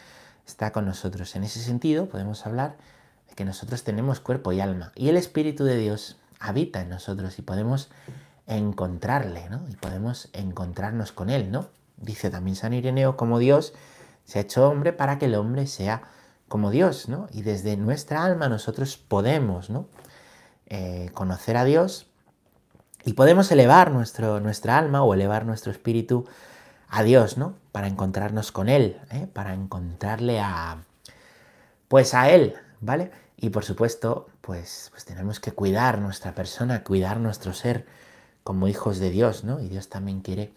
Está 0.48 0.72
con 0.72 0.86
nosotros. 0.86 1.36
En 1.36 1.44
ese 1.44 1.60
sentido 1.60 2.08
podemos 2.08 2.46
hablar 2.46 2.78
de 3.28 3.36
que 3.36 3.44
nosotros 3.44 3.84
tenemos 3.84 4.22
cuerpo 4.22 4.54
y 4.54 4.62
alma. 4.62 4.94
Y 4.96 5.10
el 5.10 5.18
Espíritu 5.18 5.66
de 5.66 5.78
Dios 5.78 6.16
habita 6.40 6.80
en 6.82 6.90
nosotros 6.90 7.38
y 7.38 7.42
podemos 7.42 7.90
encontrarle, 8.48 9.50
¿no? 9.50 9.68
Y 9.70 9.76
podemos 9.76 10.30
encontrarnos 10.32 11.12
con 11.12 11.30
Él, 11.30 11.52
¿no? 11.52 11.68
Dice 11.98 12.30
también 12.30 12.56
San 12.56 12.74
Ireneo, 12.74 13.18
como 13.18 13.38
Dios 13.38 13.74
se 14.24 14.40
ha 14.40 14.44
hecho 14.44 14.70
hombre 14.70 14.94
para 14.94 15.20
que 15.20 15.26
el 15.26 15.36
hombre 15.36 15.68
sea 15.68 16.04
como 16.48 16.72
Dios, 16.72 17.10
¿no? 17.10 17.28
Y 17.32 17.42
desde 17.42 17.78
nuestra 17.78 18.24
alma 18.24 18.50
nosotros 18.50 18.98
podemos, 18.98 19.70
¿no? 19.70 19.88
Eh, 20.68 21.10
conocer 21.14 21.58
a 21.58 21.64
Dios 21.64 22.08
y 23.04 23.14
podemos 23.14 23.52
elevar 23.52 23.92
nuestro, 23.92 24.40
nuestra 24.40 24.78
alma 24.78 25.04
o 25.04 25.14
elevar 25.14 25.46
nuestro 25.46 25.72
espíritu 25.72 26.26
a 26.90 27.04
Dios, 27.04 27.38
¿no? 27.38 27.56
Para 27.72 27.88
encontrarnos 27.88 28.52
con 28.52 28.70
Él, 28.70 29.00
¿eh? 29.12 29.28
para 29.32 29.54
encontrarle 29.54 30.40
a, 30.40 30.84
pues 31.88 32.14
a 32.14 32.30
Él, 32.30 32.56
¿vale? 32.82 33.12
Y 33.38 33.50
por 33.50 33.64
supuesto, 33.64 34.28
pues, 34.42 34.90
pues 34.92 35.06
tenemos 35.06 35.40
que 35.40 35.52
cuidar 35.52 36.00
nuestra 36.00 36.34
persona, 36.34 36.84
cuidar 36.84 37.20
nuestro 37.20 37.54
ser 37.54 37.86
como 38.44 38.68
hijos 38.68 39.00
de 39.00 39.10
Dios, 39.10 39.44
¿no? 39.44 39.60
Y 39.60 39.68
Dios 39.68 39.90
también 39.90 40.22
quiere, 40.22 40.54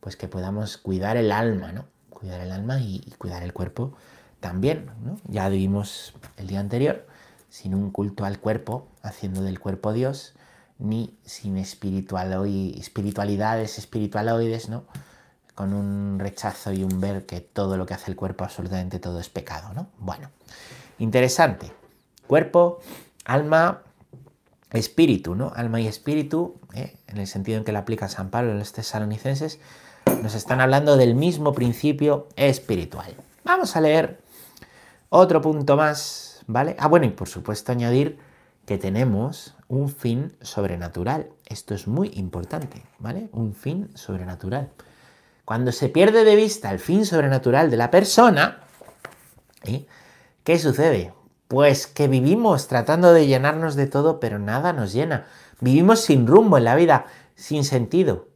pues 0.00 0.16
que 0.16 0.28
podamos 0.28 0.78
cuidar 0.78 1.16
el 1.16 1.32
alma, 1.32 1.72
¿no? 1.72 1.86
Cuidar 2.10 2.40
el 2.40 2.52
alma 2.52 2.80
y, 2.80 3.02
y 3.06 3.12
cuidar 3.12 3.42
el 3.42 3.52
cuerpo 3.52 3.94
también, 4.40 4.90
¿no? 5.04 5.16
Ya 5.28 5.48
vimos 5.48 6.14
el 6.36 6.46
día 6.46 6.60
anterior 6.60 7.06
sin 7.48 7.74
un 7.74 7.90
culto 7.90 8.24
al 8.24 8.38
cuerpo, 8.38 8.88
haciendo 9.02 9.42
del 9.42 9.58
cuerpo 9.58 9.92
Dios, 9.92 10.34
ni 10.78 11.18
sin 11.24 11.56
espiritualidades 11.56 13.78
espiritualoides, 13.78 14.68
¿no? 14.68 14.84
Con 15.54 15.72
un 15.72 16.18
rechazo 16.18 16.72
y 16.72 16.84
un 16.84 17.00
ver 17.00 17.26
que 17.26 17.40
todo 17.40 17.76
lo 17.76 17.86
que 17.86 17.94
hace 17.94 18.10
el 18.10 18.16
cuerpo, 18.16 18.44
absolutamente 18.44 18.98
todo 18.98 19.18
es 19.18 19.28
pecado, 19.28 19.72
¿no? 19.74 19.88
Bueno, 19.98 20.30
interesante. 20.98 21.72
Cuerpo, 22.26 22.80
alma, 23.24 23.82
espíritu, 24.70 25.34
¿no? 25.34 25.52
Alma 25.56 25.80
y 25.80 25.88
espíritu, 25.88 26.60
¿eh? 26.74 26.96
en 27.08 27.18
el 27.18 27.26
sentido 27.26 27.58
en 27.58 27.64
que 27.64 27.72
lo 27.72 27.78
aplica 27.78 28.08
San 28.08 28.30
Pablo 28.30 28.52
en 28.52 28.58
los 28.58 28.72
tesalonicenses, 28.72 29.58
nos 30.22 30.34
están 30.34 30.60
hablando 30.60 30.96
del 30.96 31.14
mismo 31.14 31.54
principio 31.54 32.28
espiritual. 32.36 33.14
Vamos 33.44 33.76
a 33.76 33.80
leer 33.80 34.20
otro 35.10 35.40
punto 35.40 35.76
más 35.76 36.28
¿vale? 36.48 36.74
Ah, 36.80 36.88
bueno, 36.88 37.06
y 37.06 37.10
por 37.10 37.28
supuesto 37.28 37.70
añadir 37.70 38.18
que 38.66 38.78
tenemos 38.78 39.54
un 39.68 39.88
fin 39.88 40.36
sobrenatural. 40.40 41.28
Esto 41.46 41.74
es 41.74 41.86
muy 41.86 42.10
importante, 42.14 42.82
¿vale? 42.98 43.28
Un 43.32 43.54
fin 43.54 43.90
sobrenatural. 43.94 44.70
Cuando 45.44 45.70
se 45.72 45.88
pierde 45.88 46.24
de 46.24 46.36
vista 46.36 46.70
el 46.72 46.78
fin 46.78 47.06
sobrenatural 47.06 47.70
de 47.70 47.76
la 47.76 47.90
persona, 47.90 48.60
¿eh? 49.64 49.86
¿qué 50.42 50.58
sucede? 50.58 51.14
Pues 51.46 51.86
que 51.86 52.08
vivimos 52.08 52.66
tratando 52.66 53.12
de 53.12 53.26
llenarnos 53.26 53.74
de 53.74 53.86
todo, 53.86 54.20
pero 54.20 54.38
nada 54.38 54.72
nos 54.72 54.92
llena. 54.92 55.26
Vivimos 55.60 56.00
sin 56.00 56.26
rumbo 56.26 56.58
en 56.58 56.64
la 56.64 56.74
vida, 56.74 57.06
sin 57.36 57.64
sentido. 57.64 58.28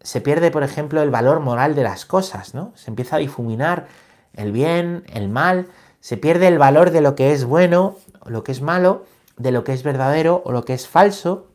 Se 0.00 0.20
pierde, 0.20 0.50
por 0.50 0.62
ejemplo, 0.62 1.02
el 1.02 1.10
valor 1.10 1.40
moral 1.40 1.74
de 1.74 1.82
las 1.82 2.06
cosas, 2.06 2.54
¿no? 2.54 2.72
Se 2.76 2.90
empieza 2.90 3.16
a 3.16 3.18
difuminar 3.18 3.88
el 4.34 4.52
bien, 4.52 5.04
el 5.12 5.28
mal, 5.28 5.68
se 6.00 6.16
pierde 6.16 6.48
el 6.48 6.58
valor 6.58 6.90
de 6.90 7.00
lo 7.00 7.14
que 7.14 7.32
es 7.32 7.44
bueno 7.44 7.96
o 8.20 8.30
lo 8.30 8.44
que 8.44 8.52
es 8.52 8.60
malo, 8.60 9.04
de 9.36 9.52
lo 9.52 9.64
que 9.64 9.72
es 9.72 9.82
verdadero 9.82 10.42
o 10.44 10.52
lo 10.52 10.64
que 10.64 10.74
es 10.74 10.88
falso, 10.88 11.48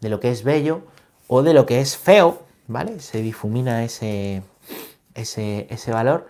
de 0.00 0.08
lo 0.08 0.20
que 0.20 0.30
es 0.30 0.44
bello 0.44 0.82
o 1.28 1.42
de 1.42 1.54
lo 1.54 1.66
que 1.66 1.80
es 1.80 1.96
feo, 1.96 2.42
¿vale? 2.66 3.00
Se 3.00 3.22
difumina 3.22 3.84
ese, 3.84 4.42
ese, 5.14 5.66
ese 5.70 5.92
valor 5.92 6.26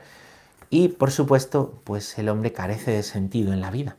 y 0.71 0.89
por 0.89 1.11
supuesto, 1.11 1.81
pues 1.85 2.19
el 2.19 2.29
hombre 2.29 2.53
carece 2.53 2.91
de 2.91 3.03
sentido 3.03 3.53
en 3.53 3.61
la 3.61 3.71
vida. 3.71 3.97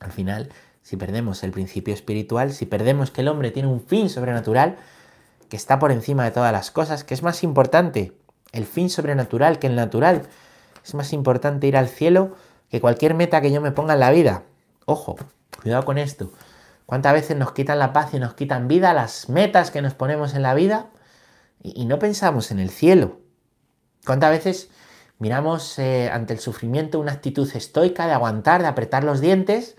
Al 0.00 0.12
final, 0.12 0.50
si 0.82 0.96
perdemos 0.96 1.42
el 1.42 1.52
principio 1.52 1.94
espiritual, 1.94 2.52
si 2.52 2.66
perdemos 2.66 3.10
que 3.10 3.20
el 3.20 3.28
hombre 3.28 3.50
tiene 3.50 3.68
un 3.68 3.80
fin 3.80 4.08
sobrenatural, 4.08 4.76
que 5.48 5.56
está 5.56 5.78
por 5.78 5.92
encima 5.92 6.24
de 6.24 6.30
todas 6.30 6.52
las 6.52 6.70
cosas, 6.70 7.04
que 7.04 7.14
es 7.14 7.22
más 7.22 7.42
importante 7.42 8.12
el 8.52 8.66
fin 8.66 8.90
sobrenatural 8.90 9.58
que 9.58 9.66
el 9.66 9.76
natural, 9.76 10.22
es 10.84 10.94
más 10.94 11.12
importante 11.12 11.66
ir 11.66 11.76
al 11.76 11.88
cielo 11.88 12.34
que 12.70 12.80
cualquier 12.80 13.14
meta 13.14 13.40
que 13.40 13.52
yo 13.52 13.60
me 13.60 13.72
ponga 13.72 13.94
en 13.94 14.00
la 14.00 14.10
vida. 14.10 14.44
Ojo, 14.86 15.16
cuidado 15.62 15.84
con 15.84 15.98
esto. 15.98 16.30
¿Cuántas 16.86 17.12
veces 17.12 17.36
nos 17.36 17.52
quitan 17.52 17.78
la 17.78 17.92
paz 17.92 18.14
y 18.14 18.18
nos 18.18 18.34
quitan 18.34 18.66
vida, 18.66 18.92
las 18.92 19.28
metas 19.28 19.70
que 19.70 19.82
nos 19.82 19.94
ponemos 19.94 20.34
en 20.34 20.42
la 20.42 20.54
vida 20.54 20.86
y, 21.62 21.84
no 21.84 21.98
pensamos 21.98 22.50
en 22.50 22.58
el 22.58 22.70
cielo? 22.70 23.20
¿Cuántas 24.04 24.30
veces 24.30 24.70
miramos 25.18 25.78
eh, 25.78 26.10
ante 26.12 26.32
el 26.32 26.40
sufrimiento 26.40 26.98
una 26.98 27.12
actitud 27.12 27.48
estoica 27.54 28.06
de 28.06 28.12
aguantar, 28.12 28.62
de 28.62 28.68
apretar 28.68 29.04
los 29.04 29.20
dientes, 29.20 29.76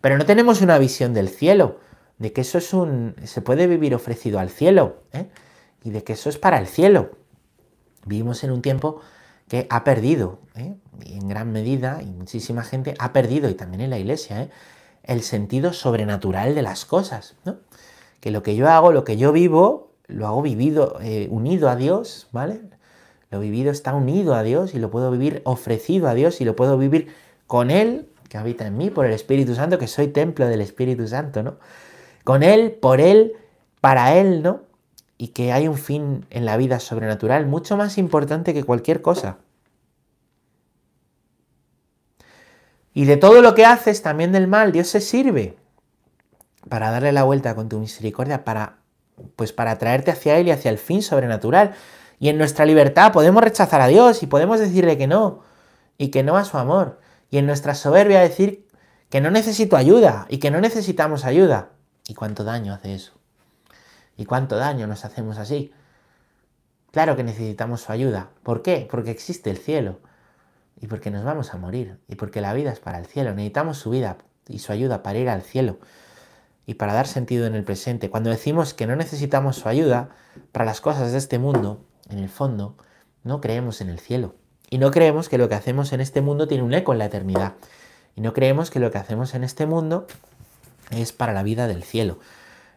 pero 0.00 0.16
no 0.16 0.24
tenemos 0.24 0.62
una 0.62 0.78
visión 0.78 1.12
del 1.12 1.28
cielo, 1.28 1.80
de 2.18 2.32
que 2.32 2.40
eso 2.40 2.58
es 2.58 2.72
un. 2.72 3.14
se 3.24 3.42
puede 3.42 3.66
vivir 3.66 3.94
ofrecido 3.94 4.38
al 4.38 4.50
cielo, 4.50 5.02
¿eh? 5.12 5.28
y 5.82 5.90
de 5.90 6.04
que 6.04 6.14
eso 6.14 6.30
es 6.30 6.38
para 6.38 6.58
el 6.58 6.66
cielo. 6.66 7.10
Vivimos 8.06 8.42
en 8.44 8.52
un 8.52 8.62
tiempo 8.62 9.00
que 9.48 9.66
ha 9.70 9.82
perdido, 9.84 10.40
¿eh? 10.54 10.76
y 11.04 11.14
en 11.14 11.28
gran 11.28 11.52
medida, 11.52 12.00
y 12.02 12.06
muchísima 12.06 12.62
gente 12.62 12.94
ha 12.98 13.12
perdido, 13.12 13.48
y 13.48 13.54
también 13.54 13.80
en 13.80 13.90
la 13.90 13.98
iglesia, 13.98 14.42
¿eh? 14.42 14.50
el 15.04 15.22
sentido 15.22 15.72
sobrenatural 15.72 16.54
de 16.54 16.62
las 16.62 16.84
cosas, 16.84 17.34
¿no? 17.44 17.56
Que 18.20 18.30
lo 18.30 18.42
que 18.42 18.56
yo 18.56 18.68
hago, 18.68 18.92
lo 18.92 19.04
que 19.04 19.16
yo 19.16 19.32
vivo, 19.32 19.92
lo 20.06 20.26
hago 20.26 20.42
vivido, 20.42 20.98
eh, 21.00 21.28
unido 21.30 21.68
a 21.70 21.76
Dios, 21.76 22.28
¿vale? 22.32 22.60
Lo 23.30 23.40
vivido 23.40 23.70
está 23.70 23.94
unido 23.94 24.34
a 24.34 24.42
Dios 24.42 24.74
y 24.74 24.78
lo 24.78 24.90
puedo 24.90 25.10
vivir 25.10 25.40
ofrecido 25.44 26.08
a 26.08 26.14
Dios 26.14 26.40
y 26.40 26.44
lo 26.44 26.56
puedo 26.56 26.76
vivir 26.76 27.08
con 27.46 27.70
Él, 27.70 28.08
que 28.28 28.36
habita 28.36 28.66
en 28.66 28.76
mí, 28.76 28.90
por 28.90 29.06
el 29.06 29.12
Espíritu 29.12 29.54
Santo, 29.54 29.78
que 29.78 29.86
soy 29.86 30.08
templo 30.08 30.46
del 30.46 30.60
Espíritu 30.60 31.06
Santo, 31.08 31.42
¿no? 31.42 31.56
Con 32.24 32.42
Él, 32.42 32.72
por 32.72 33.00
Él, 33.00 33.32
para 33.80 34.14
Él, 34.16 34.42
¿no? 34.42 34.67
Y 35.18 35.28
que 35.28 35.52
hay 35.52 35.68
un 35.68 35.76
fin 35.76 36.26
en 36.30 36.46
la 36.46 36.56
vida 36.56 36.80
sobrenatural 36.80 37.46
mucho 37.46 37.76
más 37.76 37.98
importante 37.98 38.54
que 38.54 38.64
cualquier 38.64 39.02
cosa. 39.02 39.38
Y 42.94 43.04
de 43.04 43.16
todo 43.16 43.42
lo 43.42 43.54
que 43.54 43.64
haces, 43.64 44.02
también 44.02 44.32
del 44.32 44.48
mal, 44.48 44.72
Dios 44.72 44.88
se 44.88 45.00
sirve 45.00 45.56
para 46.68 46.90
darle 46.90 47.12
la 47.12 47.24
vuelta 47.24 47.54
con 47.54 47.68
tu 47.68 47.78
misericordia, 47.78 48.44
para, 48.44 48.78
pues 49.36 49.52
para 49.52 49.78
traerte 49.78 50.10
hacia 50.10 50.38
Él 50.38 50.48
y 50.48 50.50
hacia 50.50 50.70
el 50.70 50.78
fin 50.78 51.02
sobrenatural. 51.02 51.74
Y 52.18 52.28
en 52.28 52.38
nuestra 52.38 52.66
libertad 52.66 53.12
podemos 53.12 53.42
rechazar 53.42 53.80
a 53.80 53.86
Dios 53.86 54.22
y 54.22 54.26
podemos 54.26 54.58
decirle 54.58 54.98
que 54.98 55.06
no, 55.06 55.42
y 55.96 56.08
que 56.08 56.22
no 56.22 56.36
a 56.36 56.44
su 56.44 56.58
amor. 56.58 56.98
Y 57.30 57.38
en 57.38 57.46
nuestra 57.46 57.74
soberbia 57.74 58.20
decir 58.20 58.66
que 59.10 59.20
no 59.20 59.30
necesito 59.30 59.76
ayuda 59.76 60.26
y 60.28 60.38
que 60.38 60.50
no 60.50 60.60
necesitamos 60.60 61.24
ayuda. 61.24 61.70
¿Y 62.06 62.14
cuánto 62.14 62.44
daño 62.44 62.74
hace 62.74 62.94
eso? 62.94 63.17
¿Y 64.18 64.26
cuánto 64.26 64.56
daño 64.56 64.86
nos 64.88 65.06
hacemos 65.06 65.38
así? 65.38 65.72
Claro 66.90 67.16
que 67.16 67.22
necesitamos 67.22 67.82
su 67.82 67.92
ayuda. 67.92 68.30
¿Por 68.42 68.62
qué? 68.62 68.86
Porque 68.90 69.12
existe 69.12 69.48
el 69.48 69.58
cielo 69.58 70.00
y 70.80 70.88
porque 70.88 71.12
nos 71.12 71.24
vamos 71.24 71.54
a 71.54 71.56
morir 71.56 71.98
y 72.08 72.16
porque 72.16 72.40
la 72.40 72.52
vida 72.52 72.72
es 72.72 72.80
para 72.80 72.98
el 72.98 73.06
cielo. 73.06 73.30
Necesitamos 73.30 73.78
su 73.78 73.90
vida 73.90 74.18
y 74.48 74.58
su 74.58 74.72
ayuda 74.72 75.04
para 75.04 75.20
ir 75.20 75.28
al 75.28 75.42
cielo 75.42 75.78
y 76.66 76.74
para 76.74 76.94
dar 76.94 77.06
sentido 77.06 77.46
en 77.46 77.54
el 77.54 77.62
presente. 77.62 78.10
Cuando 78.10 78.28
decimos 78.28 78.74
que 78.74 78.88
no 78.88 78.96
necesitamos 78.96 79.56
su 79.56 79.68
ayuda 79.68 80.08
para 80.50 80.64
las 80.64 80.80
cosas 80.80 81.12
de 81.12 81.18
este 81.18 81.38
mundo, 81.38 81.84
en 82.10 82.18
el 82.18 82.28
fondo, 82.28 82.76
no 83.22 83.40
creemos 83.40 83.80
en 83.80 83.88
el 83.88 84.00
cielo. 84.00 84.34
Y 84.68 84.78
no 84.78 84.90
creemos 84.90 85.28
que 85.28 85.38
lo 85.38 85.48
que 85.48 85.54
hacemos 85.54 85.92
en 85.92 86.00
este 86.00 86.22
mundo 86.22 86.48
tiene 86.48 86.64
un 86.64 86.74
eco 86.74 86.92
en 86.92 86.98
la 86.98 87.06
eternidad. 87.06 87.54
Y 88.16 88.20
no 88.20 88.32
creemos 88.32 88.70
que 88.70 88.80
lo 88.80 88.90
que 88.90 88.98
hacemos 88.98 89.34
en 89.34 89.44
este 89.44 89.64
mundo 89.64 90.08
es 90.90 91.12
para 91.12 91.32
la 91.32 91.44
vida 91.44 91.68
del 91.68 91.84
cielo. 91.84 92.18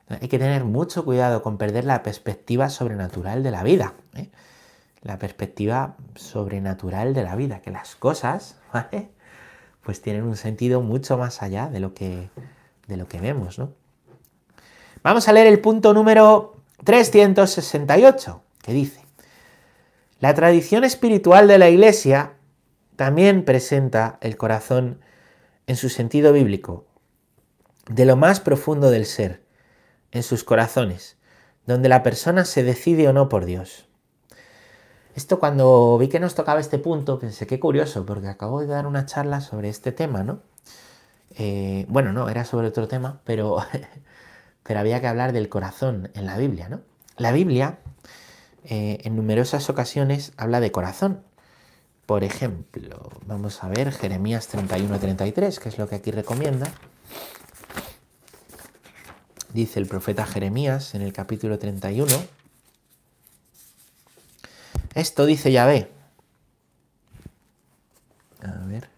Hay 0.07 0.27
que 0.27 0.39
tener 0.39 0.65
mucho 0.65 1.05
cuidado 1.05 1.41
con 1.41 1.57
perder 1.57 1.85
la 1.85 2.03
perspectiva 2.03 2.69
sobrenatural 2.69 3.43
de 3.43 3.51
la 3.51 3.63
vida. 3.63 3.93
¿eh? 4.15 4.29
la 5.01 5.17
perspectiva 5.17 5.95
sobrenatural 6.15 7.13
de 7.13 7.23
la 7.23 7.35
vida, 7.35 7.61
que 7.61 7.71
las 7.71 7.95
cosas. 7.95 8.57
Pues 9.83 9.99
tienen 9.99 10.25
un 10.25 10.35
sentido 10.35 10.83
mucho 10.83 11.17
más 11.17 11.41
allá 11.41 11.67
de 11.67 11.79
lo 11.79 11.95
que, 11.95 12.29
de 12.85 12.97
lo 12.97 13.07
que 13.07 13.19
vemos, 13.19 13.57
¿no? 13.57 13.73
Vamos 15.01 15.27
a 15.27 15.33
leer 15.33 15.47
el 15.47 15.59
punto 15.59 15.95
número 15.95 16.61
368, 16.83 18.43
que 18.61 18.73
dice, 18.73 19.01
la 20.19 20.35
tradición 20.35 20.83
espiritual 20.83 21.47
de 21.47 21.57
la 21.57 21.67
Iglesia 21.67 22.33
también 22.95 23.43
presenta 23.43 24.19
el 24.21 24.37
corazón 24.37 25.01
en 25.65 25.77
su 25.77 25.89
sentido 25.89 26.31
bíblico, 26.31 26.85
de 27.89 28.05
lo 28.05 28.17
más 28.17 28.39
profundo 28.39 28.91
del 28.91 29.07
ser, 29.07 29.41
en 30.11 30.23
sus 30.23 30.43
corazones, 30.43 31.17
donde 31.65 31.89
la 31.89 32.03
persona 32.03 32.45
se 32.45 32.63
decide 32.63 33.07
o 33.07 33.13
no 33.13 33.29
por 33.29 33.45
Dios. 33.45 33.87
Esto 35.15 35.39
cuando 35.39 35.97
vi 35.97 36.07
que 36.07 36.19
nos 36.19 36.35
tocaba 36.35 36.59
este 36.59 36.77
punto, 36.77 37.19
pensé 37.19 37.45
qué 37.45 37.59
curioso, 37.59 38.05
porque 38.05 38.27
acabo 38.27 38.61
de 38.61 38.67
dar 38.67 38.87
una 38.87 39.05
charla 39.05 39.41
sobre 39.41 39.69
este 39.69 39.91
tema, 39.91 40.23
¿no? 40.23 40.41
Eh, 41.35 41.85
bueno, 41.89 42.13
no, 42.13 42.29
era 42.29 42.45
sobre 42.45 42.67
otro 42.67 42.87
tema, 42.87 43.21
pero, 43.25 43.57
pero 44.63 44.79
había 44.79 45.01
que 45.01 45.07
hablar 45.07 45.33
del 45.33 45.49
corazón 45.49 46.09
en 46.13 46.25
la 46.25 46.37
Biblia, 46.37 46.69
¿no? 46.69 46.81
La 47.17 47.31
Biblia 47.31 47.79
eh, 48.63 48.99
en 49.03 49.15
numerosas 49.15 49.69
ocasiones 49.69 50.33
habla 50.37 50.59
de 50.59 50.71
corazón. 50.71 51.23
Por 52.05 52.23
ejemplo, 52.23 53.09
vamos 53.25 53.63
a 53.63 53.69
ver 53.69 53.91
Jeremías 53.91 54.53
31-33, 54.53 55.57
que 55.59 55.69
es 55.69 55.77
lo 55.77 55.87
que 55.87 55.95
aquí 55.95 56.11
recomienda. 56.11 56.67
Dice 59.53 59.79
el 59.79 59.87
profeta 59.87 60.25
Jeremías 60.25 60.95
en 60.95 61.01
el 61.01 61.11
capítulo 61.11 61.59
31. 61.59 62.07
Esto 64.95 65.25
dice 65.25 65.51
Yahvé. 65.51 65.89
A 68.41 68.65
ver. 68.65 68.89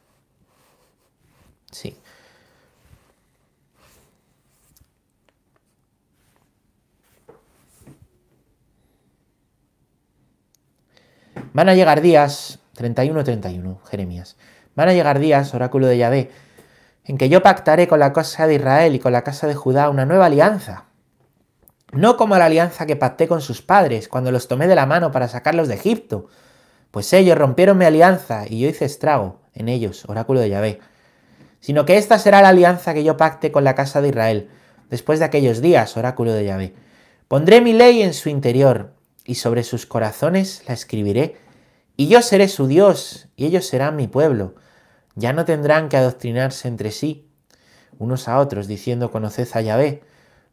Sí. 1.72 1.98
Van 11.54 11.70
a 11.70 11.76
llegar 11.76 12.02
días, 12.02 12.60
31-31, 12.78 13.84
Jeremías. 13.86 14.38
Van 14.76 14.90
a 14.90 14.94
llegar 14.94 15.20
días, 15.20 15.54
oráculo 15.54 15.88
de 15.88 15.98
Yahvé, 15.98 16.32
en 17.06 17.18
que 17.18 17.30
yo 17.30 17.42
pactaré 17.42 17.88
con 17.88 18.00
la 18.00 18.14
casa 18.14 18.48
de 18.48 18.56
Israel 18.56 18.96
y 18.96 19.00
con 19.00 19.12
la 19.12 19.24
casa 19.24 19.48
de 19.48 19.56
Judá 19.56 19.90
una 19.90 20.06
nueva 20.06 20.28
alianza 20.28 20.86
no 21.94 22.18
como 22.18 22.38
la 22.38 22.46
alianza 22.46 22.86
que 22.86 22.96
pacté 22.96 23.28
con 23.28 23.42
sus 23.42 23.62
padres 23.62 24.08
cuando 24.08 24.32
los 24.32 24.48
tomé 24.48 24.68
de 24.68 24.76
la 24.76 24.86
mano 24.86 25.12
para 25.12 25.28
sacarlos 25.28 25.68
de 25.68 25.76
Egipto, 25.76 26.28
pues 26.92 27.14
ellos 27.14 27.38
rompieron 27.38 27.78
mi 27.78 27.86
alianza 27.86 28.46
y 28.48 28.60
yo 28.60 28.70
hice 28.70 28.86
estrago 28.86 29.42
en 29.54 29.70
ellos, 29.70 30.04
oráculo 30.08 30.40
de 30.40 30.50
Yahvé, 30.50 30.80
sino 31.60 31.86
que 31.86 31.98
esta 31.98 32.20
será 32.20 32.42
la 32.42 32.50
alianza 32.50 32.94
que 32.94 33.04
yo 33.04 33.16
pacte 33.16 33.52
con 33.52 33.64
la 33.64 33.76
casa 33.76 34.02
de 34.02 34.10
Israel, 34.10 34.50
después 34.90 35.20
de 35.20 35.26
aquellos 35.26 35.62
días, 35.62 35.96
oráculo 35.96 36.34
de 36.34 36.46
Yahvé. 36.46 36.74
Pondré 37.28 37.62
mi 37.62 37.74
ley 37.74 38.02
en 38.02 38.14
su 38.14 38.30
interior, 38.30 38.94
y 39.26 39.36
sobre 39.36 39.64
sus 39.64 39.86
corazones 39.86 40.64
la 40.68 40.74
escribiré, 40.74 41.38
y 41.96 42.08
yo 42.08 42.22
seré 42.22 42.48
su 42.48 42.68
Dios, 42.68 43.30
y 43.36 43.46
ellos 43.46 43.66
serán 43.66 43.96
mi 43.96 44.08
pueblo. 44.08 44.56
Ya 45.16 45.34
no 45.34 45.46
tendrán 45.46 45.90
que 45.90 45.98
adoctrinarse 45.98 46.68
entre 46.68 46.92
sí, 46.92 47.28
unos 48.00 48.28
a 48.28 48.40
otros, 48.40 48.68
diciendo 48.68 49.12
conoced 49.12 49.48
a 49.54 49.62
Yahvé, 49.62 50.04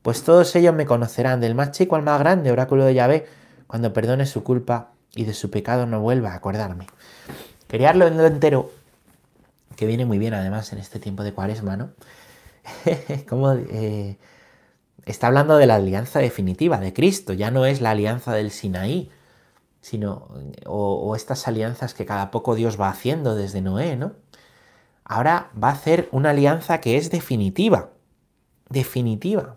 pues 0.02 0.22
todos 0.22 0.54
ellos 0.56 0.74
me 0.74 0.86
conocerán, 0.86 1.40
del 1.40 1.54
más 1.54 1.72
chico 1.72 1.96
al 1.96 2.02
más 2.02 2.18
grande, 2.18 2.50
oráculo 2.50 2.84
de 2.84 2.94
Yahvé, 2.94 3.26
cuando 3.66 3.92
perdone 3.92 4.26
su 4.26 4.42
culpa 4.42 4.92
y 5.14 5.24
de 5.24 5.34
su 5.34 5.50
pecado 5.50 5.86
no 5.86 6.00
vuelva 6.00 6.32
a 6.32 6.36
acordarme. 6.36 6.86
Quería 7.68 7.90
en 7.90 7.98
lo 7.98 8.26
entero, 8.26 8.70
que 9.76 9.86
viene 9.86 10.04
muy 10.04 10.18
bien 10.18 10.34
además 10.34 10.72
en 10.72 10.78
este 10.78 10.98
tiempo 10.98 11.22
de 11.22 11.32
cuaresma, 11.32 11.76
¿no? 11.76 11.90
Como 13.28 13.52
eh, 13.52 14.18
está 15.04 15.28
hablando 15.28 15.56
de 15.56 15.66
la 15.66 15.76
alianza 15.76 16.18
definitiva 16.18 16.78
de 16.78 16.92
Cristo, 16.92 17.32
ya 17.32 17.50
no 17.50 17.66
es 17.66 17.80
la 17.80 17.90
alianza 17.90 18.32
del 18.32 18.50
Sinaí, 18.50 19.10
sino, 19.80 20.28
o, 20.66 20.94
o 20.94 21.16
estas 21.16 21.46
alianzas 21.48 21.94
que 21.94 22.04
cada 22.06 22.30
poco 22.30 22.54
Dios 22.54 22.80
va 22.80 22.90
haciendo 22.90 23.34
desde 23.34 23.62
Noé, 23.62 23.96
¿no? 23.96 24.12
Ahora 25.10 25.50
va 25.60 25.70
a 25.70 25.72
hacer 25.72 26.08
una 26.12 26.30
alianza 26.30 26.80
que 26.80 26.96
es 26.96 27.10
definitiva, 27.10 27.90
definitiva, 28.68 29.56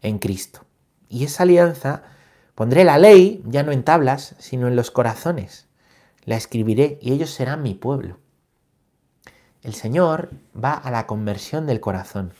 en 0.00 0.18
Cristo. 0.18 0.62
Y 1.10 1.24
esa 1.24 1.42
alianza 1.42 2.04
pondré 2.54 2.84
la 2.84 2.96
ley 2.96 3.42
ya 3.44 3.62
no 3.62 3.72
en 3.72 3.84
tablas, 3.84 4.34
sino 4.38 4.66
en 4.66 4.76
los 4.76 4.90
corazones. 4.90 5.66
La 6.24 6.36
escribiré 6.36 6.98
y 7.02 7.12
ellos 7.12 7.28
serán 7.32 7.62
mi 7.62 7.74
pueblo. 7.74 8.16
El 9.62 9.74
Señor 9.74 10.30
va 10.56 10.72
a 10.72 10.90
la 10.90 11.06
conversión 11.06 11.66
del 11.66 11.80
corazón. 11.80 12.32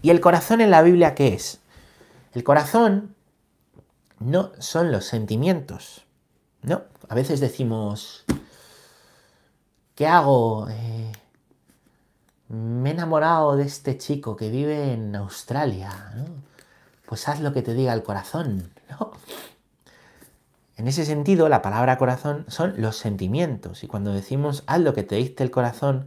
¿Y 0.00 0.08
el 0.08 0.22
corazón 0.22 0.62
en 0.62 0.70
la 0.70 0.80
Biblia 0.80 1.14
qué 1.14 1.34
es? 1.34 1.60
El 2.32 2.44
corazón 2.44 3.14
no 4.20 4.52
son 4.58 4.90
los 4.90 5.04
sentimientos. 5.04 6.06
No, 6.62 6.84
a 7.10 7.14
veces 7.14 7.40
decimos, 7.40 8.24
¿qué 9.94 10.06
hago? 10.06 10.68
Eh, 10.68 11.12
me 12.48 12.90
he 12.90 12.92
enamorado 12.92 13.56
de 13.56 13.64
este 13.64 13.96
chico 13.98 14.36
que 14.36 14.50
vive 14.50 14.92
en 14.92 15.14
Australia. 15.16 16.12
¿no? 16.16 16.52
pues 17.12 17.28
haz 17.28 17.40
lo 17.40 17.52
que 17.52 17.60
te 17.60 17.74
diga 17.74 17.92
el 17.92 18.02
corazón, 18.02 18.72
¿no? 18.88 19.12
En 20.78 20.88
ese 20.88 21.04
sentido, 21.04 21.50
la 21.50 21.60
palabra 21.60 21.98
corazón 21.98 22.46
son 22.48 22.72
los 22.78 22.96
sentimientos. 22.96 23.84
Y 23.84 23.86
cuando 23.86 24.14
decimos 24.14 24.64
haz 24.66 24.80
lo 24.80 24.94
que 24.94 25.02
te 25.02 25.16
diste 25.16 25.44
el 25.44 25.50
corazón, 25.50 26.06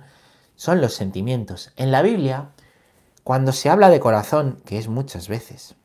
son 0.55 0.81
los 0.81 0.95
sentimientos. 0.95 1.71
En 1.75 1.91
la 1.91 2.01
Biblia, 2.01 2.49
cuando 3.23 3.51
se 3.51 3.69
habla 3.69 3.89
de 3.89 3.99
corazón, 3.99 4.59
que 4.65 4.79
es 4.79 4.87
muchas 4.87 5.27
veces, 5.27 5.75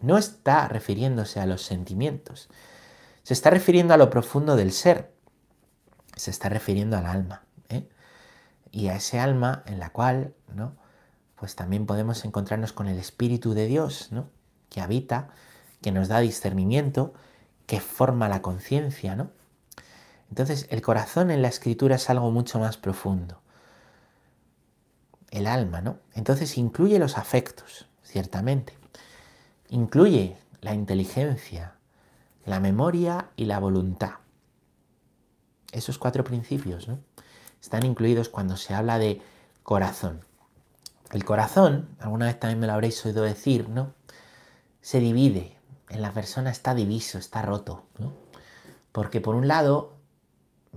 no 0.00 0.16
está 0.16 0.68
refiriéndose 0.68 1.38
a 1.38 1.44
los 1.44 1.60
sentimientos, 1.60 2.48
se 3.24 3.34
está 3.34 3.50
refiriendo 3.50 3.92
a 3.92 3.98
lo 3.98 4.08
profundo 4.08 4.56
del 4.56 4.72
ser, 4.72 5.12
se 6.16 6.30
está 6.30 6.48
refiriendo 6.48 6.96
al 6.96 7.06
alma, 7.06 7.42
¿eh? 7.68 7.88
y 8.70 8.88
a 8.88 8.96
ese 8.96 9.18
alma 9.18 9.62
en 9.66 9.78
la 9.78 9.90
cual, 9.90 10.34
¿no? 10.54 10.74
Pues 11.36 11.56
también 11.56 11.86
podemos 11.86 12.24
encontrarnos 12.24 12.72
con 12.72 12.86
el 12.86 12.98
Espíritu 12.98 13.54
de 13.54 13.66
Dios, 13.66 14.08
¿no? 14.12 14.28
Que 14.70 14.80
habita, 14.80 15.28
que 15.80 15.92
nos 15.92 16.08
da 16.08 16.20
discernimiento, 16.20 17.14
que 17.66 17.80
forma 17.80 18.28
la 18.28 18.42
conciencia, 18.42 19.16
¿no? 19.16 19.30
Entonces, 20.30 20.66
el 20.70 20.80
corazón 20.80 21.30
en 21.30 21.42
la 21.42 21.48
escritura 21.48 21.96
es 21.96 22.08
algo 22.08 22.30
mucho 22.30 22.58
más 22.58 22.78
profundo. 22.78 23.42
El 25.30 25.46
alma, 25.46 25.82
¿no? 25.82 25.98
Entonces 26.14 26.56
incluye 26.56 26.98
los 26.98 27.18
afectos, 27.18 27.86
ciertamente. 28.02 28.78
Incluye 29.68 30.38
la 30.62 30.72
inteligencia, 30.72 31.74
la 32.46 32.60
memoria 32.60 33.28
y 33.36 33.44
la 33.44 33.58
voluntad. 33.58 34.21
Esos 35.72 35.98
cuatro 35.98 36.22
principios. 36.22 36.86
Están 37.60 37.84
incluidos 37.84 38.28
cuando 38.28 38.56
se 38.56 38.74
habla 38.74 38.98
de 38.98 39.20
corazón. 39.62 40.24
El 41.10 41.24
corazón, 41.24 41.88
alguna 41.98 42.26
vez 42.26 42.38
también 42.38 42.60
me 42.60 42.66
lo 42.66 42.72
habréis 42.72 43.04
oído 43.04 43.22
decir, 43.22 43.68
¿no? 43.68 43.92
Se 44.80 45.00
divide. 45.00 45.56
En 45.90 46.00
la 46.00 46.12
persona 46.12 46.50
está 46.50 46.74
diviso, 46.74 47.18
está 47.18 47.42
roto, 47.42 47.84
¿no? 47.98 48.12
Porque 48.92 49.20
por 49.20 49.34
un 49.34 49.48
lado, 49.48 49.96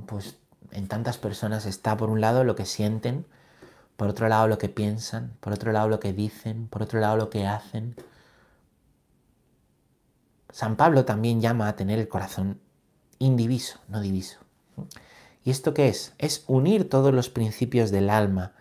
pues 0.08 0.38
en 0.72 0.88
tantas 0.88 1.18
personas 1.18 1.66
está 1.66 1.96
por 1.96 2.10
un 2.10 2.20
lado 2.20 2.44
lo 2.44 2.56
que 2.56 2.66
sienten, 2.66 3.26
por 3.96 4.10
otro 4.10 4.28
lado 4.28 4.48
lo 4.48 4.58
que 4.58 4.70
piensan, 4.70 5.38
por 5.40 5.54
otro 5.54 5.72
lado 5.72 5.88
lo 5.88 6.00
que 6.00 6.12
dicen, 6.12 6.68
por 6.68 6.84
otro 6.84 7.00
lado 7.00 7.16
lo 7.16 7.30
que 7.30 7.48
hacen. 7.48 7.96
San 10.50 10.76
Pablo 10.76 11.06
también 11.06 11.42
llama 11.42 11.68
a 11.68 11.76
tener 11.76 12.00
el 12.00 12.08
corazón 12.08 12.60
indiviso, 13.20 13.80
no 13.88 14.02
diviso. 14.02 14.45
¿Y 15.44 15.52
esto 15.52 15.74
qué 15.74 15.88
es? 15.88 16.14
Es 16.18 16.44
unir 16.48 16.90
todos 16.90 17.14
los 17.14 17.30
principios 17.30 17.92
del 17.92 18.10
alma 18.10 18.54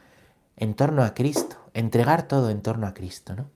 en 0.57 0.75
torno 0.75 1.03
a 1.03 1.15
Cristo, 1.15 1.57
entregar 1.73 2.29
todo 2.29 2.51
en 2.51 2.63
torno 2.63 2.87
a 2.87 2.95
Cristo, 2.95 3.35
¿no? 3.35 3.51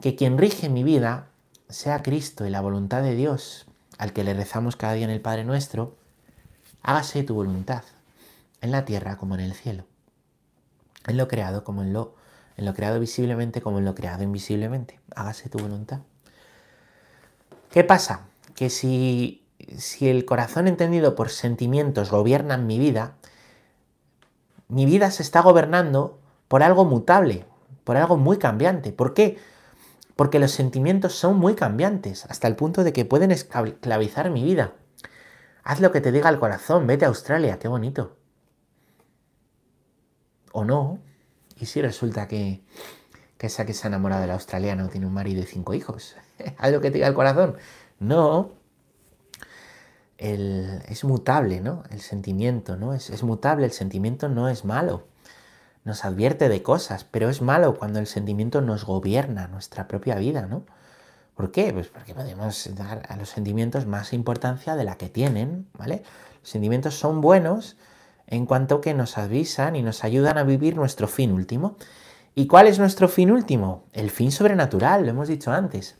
Que 0.00 0.14
quien 0.14 0.38
rige 0.38 0.68
mi 0.68 0.84
vida 0.84 1.28
sea 1.68 2.02
Cristo 2.02 2.46
y 2.46 2.50
la 2.50 2.60
voluntad 2.60 3.02
de 3.02 3.14
Dios, 3.14 3.66
al 3.98 4.12
que 4.12 4.24
le 4.24 4.34
rezamos 4.34 4.76
cada 4.76 4.94
día 4.94 5.04
en 5.04 5.10
el 5.10 5.20
Padre 5.20 5.44
Nuestro, 5.44 5.96
hágase 6.82 7.22
tu 7.24 7.34
voluntad, 7.34 7.82
en 8.60 8.70
la 8.70 8.84
tierra 8.84 9.16
como 9.16 9.34
en 9.34 9.40
el 9.40 9.54
cielo 9.54 9.84
en 11.08 11.16
lo 11.16 11.26
creado 11.26 11.64
como 11.64 11.82
en 11.82 11.92
lo, 11.92 12.14
en 12.56 12.64
lo 12.66 12.74
creado 12.74 13.00
visiblemente 13.00 13.60
como 13.60 13.78
en 13.78 13.84
lo 13.84 13.94
creado 13.94 14.22
invisiblemente. 14.22 15.00
Hágase 15.16 15.48
tu 15.48 15.58
voluntad. 15.58 16.00
¿Qué 17.70 17.82
pasa? 17.82 18.26
Que 18.54 18.70
si, 18.70 19.44
si 19.76 20.08
el 20.08 20.24
corazón 20.24 20.68
entendido 20.68 21.14
por 21.14 21.30
sentimientos 21.30 22.10
gobierna 22.10 22.56
mi 22.56 22.78
vida, 22.78 23.14
mi 24.68 24.86
vida 24.86 25.10
se 25.10 25.22
está 25.22 25.40
gobernando 25.40 26.18
por 26.48 26.62
algo 26.62 26.84
mutable, 26.84 27.44
por 27.84 27.96
algo 27.96 28.16
muy 28.16 28.38
cambiante. 28.38 28.92
¿Por 28.92 29.14
qué? 29.14 29.38
Porque 30.16 30.38
los 30.38 30.50
sentimientos 30.50 31.14
son 31.14 31.38
muy 31.38 31.54
cambiantes, 31.54 32.26
hasta 32.26 32.48
el 32.48 32.56
punto 32.56 32.84
de 32.84 32.92
que 32.92 33.04
pueden 33.04 33.30
esclavizar 33.30 34.30
mi 34.30 34.42
vida. 34.42 34.72
Haz 35.64 35.80
lo 35.80 35.92
que 35.92 36.00
te 36.00 36.12
diga 36.12 36.30
el 36.30 36.38
corazón, 36.38 36.86
vete 36.86 37.04
a 37.04 37.08
Australia, 37.08 37.58
qué 37.58 37.68
bonito 37.68 38.18
o 40.52 40.64
no. 40.64 40.98
Y 41.56 41.66
si 41.66 41.80
resulta 41.82 42.28
que, 42.28 42.62
esa 43.38 43.66
que 43.66 43.74
se 43.74 43.86
ha 43.86 43.88
enamorado 43.88 44.22
del 44.22 44.30
australiano 44.30 44.88
tiene 44.88 45.06
un 45.06 45.14
marido 45.14 45.42
y 45.42 45.46
cinco 45.46 45.74
hijos. 45.74 46.16
¿Algo 46.58 46.80
que 46.80 46.90
te 46.90 46.94
diga 46.94 47.06
el 47.06 47.14
corazón? 47.14 47.56
No. 47.98 48.52
Es 50.18 51.04
mutable, 51.04 51.60
¿no? 51.60 51.84
El 51.90 52.00
sentimiento, 52.00 52.76
¿no? 52.76 52.92
Es, 52.92 53.10
es 53.10 53.22
mutable, 53.22 53.64
el 53.64 53.72
sentimiento 53.72 54.28
no 54.28 54.48
es 54.48 54.64
malo. 54.64 55.06
Nos 55.84 56.04
advierte 56.04 56.48
de 56.48 56.62
cosas, 56.62 57.04
pero 57.04 57.30
es 57.30 57.40
malo 57.40 57.78
cuando 57.78 57.98
el 58.00 58.06
sentimiento 58.06 58.60
nos 58.60 58.84
gobierna 58.84 59.46
nuestra 59.48 59.88
propia 59.88 60.16
vida, 60.16 60.46
¿no? 60.46 60.64
¿Por 61.38 61.52
qué? 61.52 61.72
Pues 61.72 61.86
porque 61.86 62.14
podemos 62.14 62.68
dar 62.74 63.04
a 63.08 63.16
los 63.16 63.28
sentimientos 63.28 63.86
más 63.86 64.12
importancia 64.12 64.74
de 64.74 64.82
la 64.82 64.98
que 64.98 65.08
tienen, 65.08 65.68
¿vale? 65.78 66.02
Los 66.40 66.50
sentimientos 66.50 66.98
son 66.98 67.20
buenos 67.20 67.76
en 68.26 68.44
cuanto 68.44 68.80
que 68.80 68.92
nos 68.92 69.16
avisan 69.18 69.76
y 69.76 69.82
nos 69.82 70.02
ayudan 70.02 70.36
a 70.36 70.42
vivir 70.42 70.74
nuestro 70.74 71.06
fin 71.06 71.32
último. 71.32 71.76
¿Y 72.34 72.48
cuál 72.48 72.66
es 72.66 72.80
nuestro 72.80 73.08
fin 73.08 73.30
último? 73.30 73.84
El 73.92 74.10
fin 74.10 74.32
sobrenatural, 74.32 75.04
lo 75.04 75.10
hemos 75.10 75.28
dicho 75.28 75.52
antes. 75.52 75.96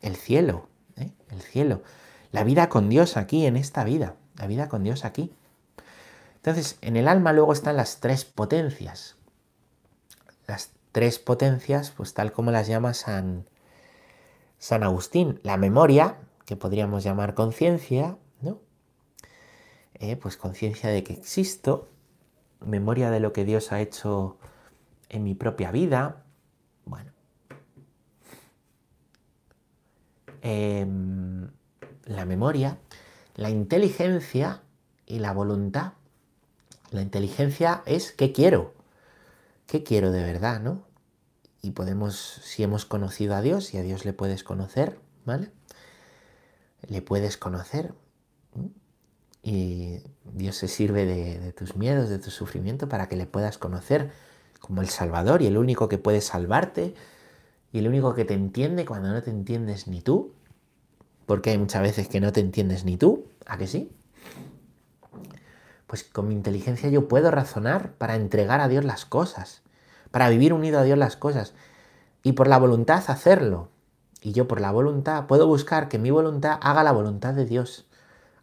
El 0.00 0.14
cielo, 0.14 0.68
¿eh? 0.96 1.10
el 1.30 1.42
cielo. 1.42 1.82
La 2.36 2.44
vida 2.44 2.68
con 2.68 2.90
Dios 2.90 3.16
aquí, 3.16 3.46
en 3.46 3.56
esta 3.56 3.82
vida. 3.82 4.14
La 4.36 4.46
vida 4.46 4.68
con 4.68 4.84
Dios 4.84 5.06
aquí. 5.06 5.32
Entonces, 6.34 6.76
en 6.82 6.98
el 6.98 7.08
alma 7.08 7.32
luego 7.32 7.54
están 7.54 7.78
las 7.78 8.00
tres 8.00 8.26
potencias. 8.26 9.16
Las 10.46 10.72
tres 10.92 11.18
potencias, 11.18 11.92
pues 11.92 12.12
tal 12.12 12.32
como 12.32 12.50
las 12.50 12.66
llama 12.66 12.92
San, 12.92 13.46
San 14.58 14.82
Agustín. 14.82 15.40
La 15.44 15.56
memoria, 15.56 16.18
que 16.44 16.56
podríamos 16.56 17.04
llamar 17.04 17.32
conciencia, 17.32 18.18
eh, 19.94 20.16
pues 20.16 20.36
conciencia 20.36 20.90
de 20.90 21.02
que 21.02 21.14
existo, 21.14 21.88
memoria 22.60 23.10
de 23.10 23.20
lo 23.20 23.32
que 23.32 23.46
Dios 23.46 23.72
ha 23.72 23.80
hecho 23.80 24.36
en 25.08 25.24
mi 25.24 25.34
propia 25.34 25.70
vida, 25.70 26.22
bueno. 26.84 27.12
Em, 30.42 31.48
la 32.06 32.24
memoria, 32.24 32.78
la 33.34 33.50
inteligencia 33.50 34.62
y 35.04 35.18
la 35.18 35.32
voluntad. 35.32 35.92
La 36.90 37.02
inteligencia 37.02 37.82
es 37.84 38.12
qué 38.12 38.32
quiero, 38.32 38.72
qué 39.66 39.82
quiero 39.82 40.10
de 40.12 40.22
verdad, 40.22 40.60
¿no? 40.60 40.84
Y 41.60 41.72
podemos, 41.72 42.40
si 42.42 42.62
hemos 42.62 42.86
conocido 42.86 43.34
a 43.34 43.42
Dios, 43.42 43.74
y 43.74 43.78
a 43.78 43.82
Dios 43.82 44.04
le 44.04 44.12
puedes 44.12 44.44
conocer, 44.44 44.98
¿vale? 45.24 45.50
Le 46.88 47.02
puedes 47.02 47.36
conocer, 47.36 47.92
y 49.46 50.00
Dios 50.24 50.56
se 50.56 50.66
sirve 50.66 51.06
de, 51.06 51.52
tus 51.52 51.76
miedos, 51.76 52.08
de 52.08 52.18
tu 52.18 52.30
sufrimiento 52.30 52.88
para 52.88 53.08
que 53.08 53.14
le 53.14 53.26
puedas 53.26 53.58
conocer 53.58 54.10
como 54.58 54.82
el 54.82 54.88
Salvador 54.88 55.40
y 55.40 55.46
el 55.46 55.56
único 55.56 55.88
que 55.88 55.98
puede 55.98 56.20
salvarte 56.20 56.94
y 57.72 57.78
el 57.78 57.86
único 57.86 58.12
que 58.14 58.24
te 58.24 58.34
entiende 58.34 58.84
cuando 58.84 59.12
no 59.12 59.22
te 59.22 59.30
entiendes 59.30 59.86
ni 59.86 60.00
tú, 60.00 60.32
porque 61.26 61.50
hay 61.50 61.58
muchas 61.58 61.82
veces 61.82 62.08
que 62.08 62.20
no 62.20 62.32
te 62.32 62.40
entiendes 62.40 62.84
ni 62.84 62.96
tú, 62.96 63.26
¿a 63.46 63.58
que 63.58 63.66
sí? 63.66 63.92
Pues 65.86 66.04
con 66.04 66.28
mi 66.28 66.34
inteligencia 66.34 66.88
yo 66.88 67.08
puedo 67.08 67.30
razonar 67.30 67.92
para 67.92 68.16
entregar 68.16 68.60
a 68.60 68.68
Dios 68.68 68.84
las 68.84 69.04
cosas, 69.04 69.62
para 70.10 70.28
vivir 70.28 70.52
unido 70.52 70.78
a 70.78 70.84
Dios 70.84 70.98
las 70.98 71.16
cosas 71.16 71.54
y 72.22 72.32
por 72.32 72.48
la 72.48 72.58
voluntad 72.58 73.04
hacerlo. 73.08 73.68
Y 74.22 74.32
yo 74.32 74.48
por 74.48 74.60
la 74.60 74.72
voluntad 74.72 75.26
puedo 75.26 75.46
buscar 75.46 75.88
que 75.88 75.98
mi 75.98 76.10
voluntad 76.10 76.58
haga 76.60 76.82
la 76.82 76.92
voluntad 76.92 77.34
de 77.34 77.44
Dios 77.44 77.86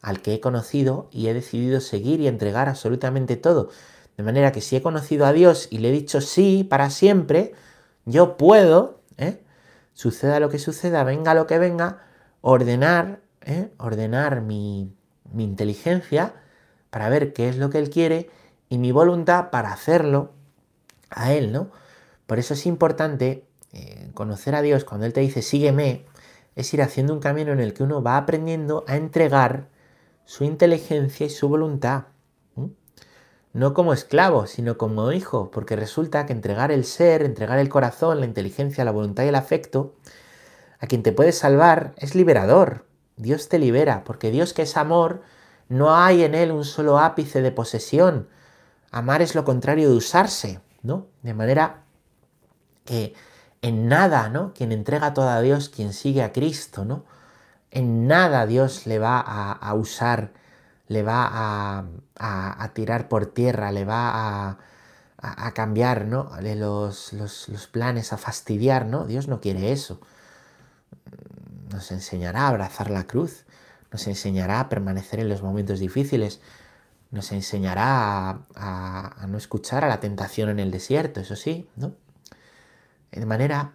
al 0.02 0.22
que 0.22 0.36
he 0.36 0.40
conocido 0.40 1.08
y 1.12 1.28
he 1.28 1.34
decidido 1.34 1.82
seguir 1.82 2.20
y 2.20 2.28
entregar 2.28 2.70
absolutamente 2.70 3.38
todo. 3.38 3.70
De 4.18 4.24
manera 4.24 4.52
que 4.52 4.62
si 4.62 4.76
he 4.76 4.82
conocido 4.82 5.26
a 5.26 5.34
Dios 5.34 5.68
y 5.72 5.80
le 5.80 5.90
he 5.90 5.92
dicho 5.92 6.22
sí 6.22 6.66
para 6.70 6.90
siempre, 6.90 7.54
yo 8.06 8.38
puedo, 8.38 9.02
¿eh? 9.18 9.44
suceda 9.94 10.40
lo 10.40 10.50
que 10.50 10.60
suceda, 10.60 11.04
venga 11.04 11.34
lo 11.34 11.48
que 11.48 11.58
venga, 11.58 12.04
ordenar, 12.44 13.22
¿eh? 13.42 13.72
ordenar 13.78 14.42
mi, 14.42 14.94
inteligencia 15.36 16.36
para 16.90 17.10
ver 17.10 17.34
qué 17.34 17.50
es 17.50 17.58
lo 17.58 17.70
que 17.70 17.80
Él 17.80 17.90
quiere 17.90 18.30
y 18.70 18.78
mi 18.78 18.92
voluntad 18.92 19.50
para 19.50 19.72
hacerlo 19.72 20.34
a 21.10 21.32
Él, 21.34 21.52
¿no? 21.52 21.72
Por 22.28 22.40
eso 22.40 22.54
es 22.54 22.66
importante 22.66 23.48
eh, 23.72 24.12
conocer 24.14 24.56
a 24.56 24.62
Dios 24.62 24.84
cuando 24.84 25.06
Él 25.06 25.14
te 25.14 25.22
dice 25.22 25.42
sígueme, 25.42 26.06
es 26.56 26.72
ir 26.74 26.82
haciendo 26.82 27.14
un 27.14 27.22
camino 27.22 27.54
en 27.54 27.62
el 27.62 27.74
que 27.74 27.82
uno 27.82 28.04
va 28.04 28.18
aprendiendo 28.18 28.84
a 28.88 28.98
entregar 28.98 29.70
su 30.26 30.44
inteligencia 30.44 31.26
y 31.26 31.30
su 31.30 31.48
voluntad. 31.48 32.06
No 33.54 33.74
como 33.74 33.94
esclavo, 33.94 34.48
sino 34.48 34.78
como 34.78 35.12
hijo, 35.12 35.50
porque 35.52 35.76
resulta 35.76 36.26
que 36.26 36.34
entregar 36.34 36.72
el 36.72 36.86
ser, 36.86 37.22
entregar 37.22 37.60
el 37.60 37.70
corazón, 37.70 38.20
la 38.20 38.26
inteligencia, 38.26 38.84
la 38.84 38.92
voluntad 38.92 39.24
y 39.24 39.28
el 39.28 39.36
afecto, 39.36 39.96
a 40.80 40.88
quien 40.88 41.04
te 41.04 41.12
puede 41.12 41.32
salvar, 41.32 41.94
es 41.98 42.16
liberador. 42.16 42.86
Dios 43.16 43.50
te 43.50 43.60
libera, 43.60 44.04
porque 44.04 44.32
Dios 44.32 44.54
que 44.54 44.64
es 44.64 44.76
amor, 44.78 45.22
no 45.70 45.96
hay 45.96 46.24
en 46.24 46.36
él 46.36 46.52
un 46.52 46.66
solo 46.66 47.00
ápice 47.00 47.42
de 47.42 47.52
posesión. 47.52 48.28
Amar 48.92 49.22
es 49.22 49.36
lo 49.36 49.44
contrario 49.46 49.90
de 49.90 49.96
usarse, 49.96 50.60
¿no? 50.82 51.08
De 51.22 51.34
manera 51.34 51.84
que 52.86 53.14
en 53.62 53.88
nada, 53.88 54.30
¿no? 54.30 54.54
Quien 54.54 54.72
entrega 54.72 55.14
todo 55.14 55.30
a 55.30 55.42
Dios, 55.42 55.70
quien 55.70 55.94
sigue 55.94 56.22
a 56.22 56.34
Cristo, 56.34 56.86
¿no? 56.86 57.06
en 57.74 58.08
nada 58.08 58.46
Dios 58.46 58.86
le 58.86 59.00
va 59.00 59.20
a, 59.20 59.74
usar, 59.74 60.32
le 60.88 61.02
va 61.02 61.84
a, 62.16 62.74
tirar 62.74 63.10
por 63.10 63.26
tierra, 63.26 63.72
le 63.72 63.84
va 63.84 64.58
a, 65.18 65.54
cambiar 65.54 66.06
¿no? 66.06 66.30
los, 66.40 67.14
los, 67.14 67.68
planes, 67.72 68.14
a 68.14 68.18
fastidiar, 68.18 68.86
¿no? 68.86 69.06
Dios 69.06 69.28
no 69.28 69.42
quiere 69.42 69.72
eso. 69.72 70.00
Nos 71.72 71.92
enseñará 71.92 72.42
a 72.42 72.48
abrazar 72.50 72.90
la 72.90 73.06
cruz, 73.06 73.46
nos 73.92 74.08
enseñará 74.08 74.60
a 74.60 74.70
permanecer 74.70 75.20
en 75.20 75.30
los 75.30 75.42
momentos 75.42 75.80
difíciles, 75.80 76.42
nos 77.12 77.32
enseñará 77.32 78.46
a, 78.56 79.26
no 79.28 79.38
escuchar 79.38 79.84
a 79.84 79.88
la 79.88 80.00
tentación 80.00 80.50
en 80.50 80.60
el 80.60 80.72
desierto, 80.72 81.20
eso 81.20 81.36
sí, 81.36 81.70
¿no? 81.76 81.94
De 83.12 83.26
manera 83.26 83.74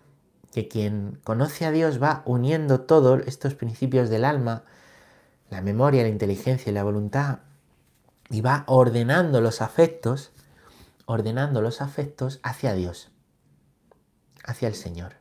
que 0.52 0.66
quien 0.66 1.20
conoce 1.22 1.64
a 1.64 1.70
Dios 1.70 2.02
va 2.02 2.22
uniendo 2.24 2.80
todos 2.80 3.22
estos 3.26 3.54
principios 3.54 4.10
del 4.10 4.24
alma, 4.24 4.64
la 5.50 5.62
memoria, 5.62 6.02
la 6.02 6.08
inteligencia 6.08 6.70
y 6.70 6.74
la 6.74 6.82
voluntad, 6.82 7.40
y 8.30 8.40
va 8.40 8.64
ordenando 8.66 9.40
los 9.40 9.62
afectos 9.62 10.32
ordenando 11.08 11.62
los 11.62 11.80
afectos 11.80 12.38
hacia 12.42 12.74
Dios, 12.74 13.10
hacia 14.44 14.68
el 14.68 14.74
Señor. 14.74 15.14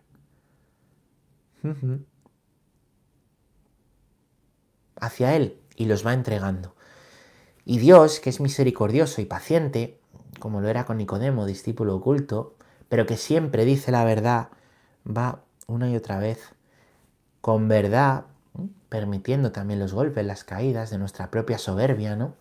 Hacia 5.00 5.36
Él 5.36 5.60
y 5.76 5.86
los 5.86 6.06
va 6.06 6.14
entregando. 6.14 6.76
Y 7.66 7.80
Dios, 7.80 8.20
que 8.20 8.30
es 8.30 8.40
misericordioso 8.40 9.22
y 9.22 9.26
paciente, 9.26 10.00
como 10.40 10.62
lo 10.62 10.70
era 10.70 10.86
con 10.86 10.98
Nicodemo, 10.98 11.46
discípulo 11.46 11.96
oculto, 11.96 12.56
pero 12.90 13.06
que 13.06 13.18
siempre 13.18 13.66
dice 13.66 13.92
la 13.92 14.06
verdad, 14.06 14.50
va 15.06 15.44
una 15.68 15.90
y 15.90 15.96
otra 15.96 16.20
vez 16.20 16.56
con 17.42 17.68
verdad, 17.68 18.26
permitiendo 18.90 19.52
también 19.52 19.80
los 19.80 19.94
golpes, 19.94 20.26
las 20.26 20.44
caídas 20.44 20.90
de 20.90 20.98
nuestra 20.98 21.30
propia 21.30 21.58
soberbia, 21.58 22.16
¿no? 22.16 22.36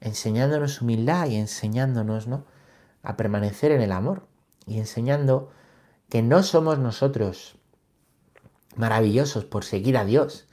Enseñándonos 0.00 0.80
humildad 0.80 1.28
y 1.28 1.36
enseñándonos, 1.36 2.26
¿no? 2.26 2.44
a 3.02 3.16
permanecer 3.16 3.72
en 3.72 3.80
el 3.80 3.92
amor 3.92 4.26
y 4.66 4.78
enseñando 4.78 5.50
que 6.08 6.22
no 6.22 6.42
somos 6.42 6.78
nosotros 6.78 7.56
maravillosos 8.76 9.44
por 9.44 9.64
seguir 9.64 9.96
a 9.96 10.04
Dios, 10.04 10.48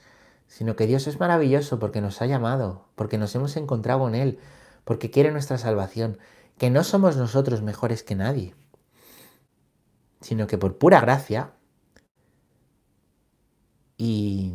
sino 0.46 0.76
que 0.76 0.86
Dios 0.86 1.06
es 1.06 1.20
maravilloso 1.20 1.78
porque 1.78 2.00
nos 2.00 2.20
ha 2.22 2.26
llamado, 2.26 2.86
porque 2.94 3.18
nos 3.18 3.34
hemos 3.34 3.56
encontrado 3.56 4.08
en 4.08 4.14
Él, 4.14 4.38
porque 4.84 5.10
quiere 5.10 5.30
nuestra 5.32 5.58
salvación, 5.58 6.18
que 6.58 6.70
no 6.70 6.84
somos 6.84 7.16
nosotros 7.16 7.62
mejores 7.62 8.02
que 8.02 8.14
nadie, 8.14 8.54
sino 10.20 10.46
que 10.46 10.58
por 10.58 10.78
pura 10.78 11.00
gracia 11.00 11.52
y, 13.96 14.54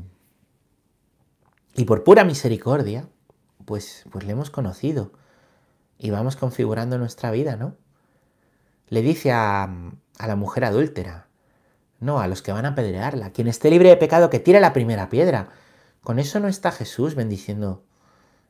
y 1.74 1.86
por 1.86 2.04
pura 2.04 2.24
misericordia, 2.24 3.08
pues, 3.66 4.06
pues 4.12 4.26
le 4.26 4.34
hemos 4.34 4.50
conocido 4.50 5.12
y 5.98 6.12
vamos 6.12 6.36
configurando 6.36 6.98
nuestra 6.98 7.32
vida, 7.32 7.56
¿no? 7.56 7.78
le 8.88 9.02
dice 9.02 9.32
a, 9.32 9.70
la 10.20 10.36
mujer 10.36 10.66
adúltera, 10.66 11.25
no, 12.06 12.20
a 12.20 12.28
los 12.28 12.42
que 12.42 12.52
van 12.52 12.66
a 12.66 12.70
apedrearla, 12.70 13.32
quien 13.32 13.48
esté 13.48 13.70
libre 13.70 13.90
de 13.90 13.98
pecado 13.98 14.30
que 14.30 14.40
tire 14.40 14.60
la 14.60 14.74
primera 14.74 15.10
piedra. 15.10 15.50
Con 16.02 16.20
eso 16.20 16.40
no 16.40 16.48
está 16.48 16.72
Jesús 16.72 17.16
bendiciendo, 17.16 17.84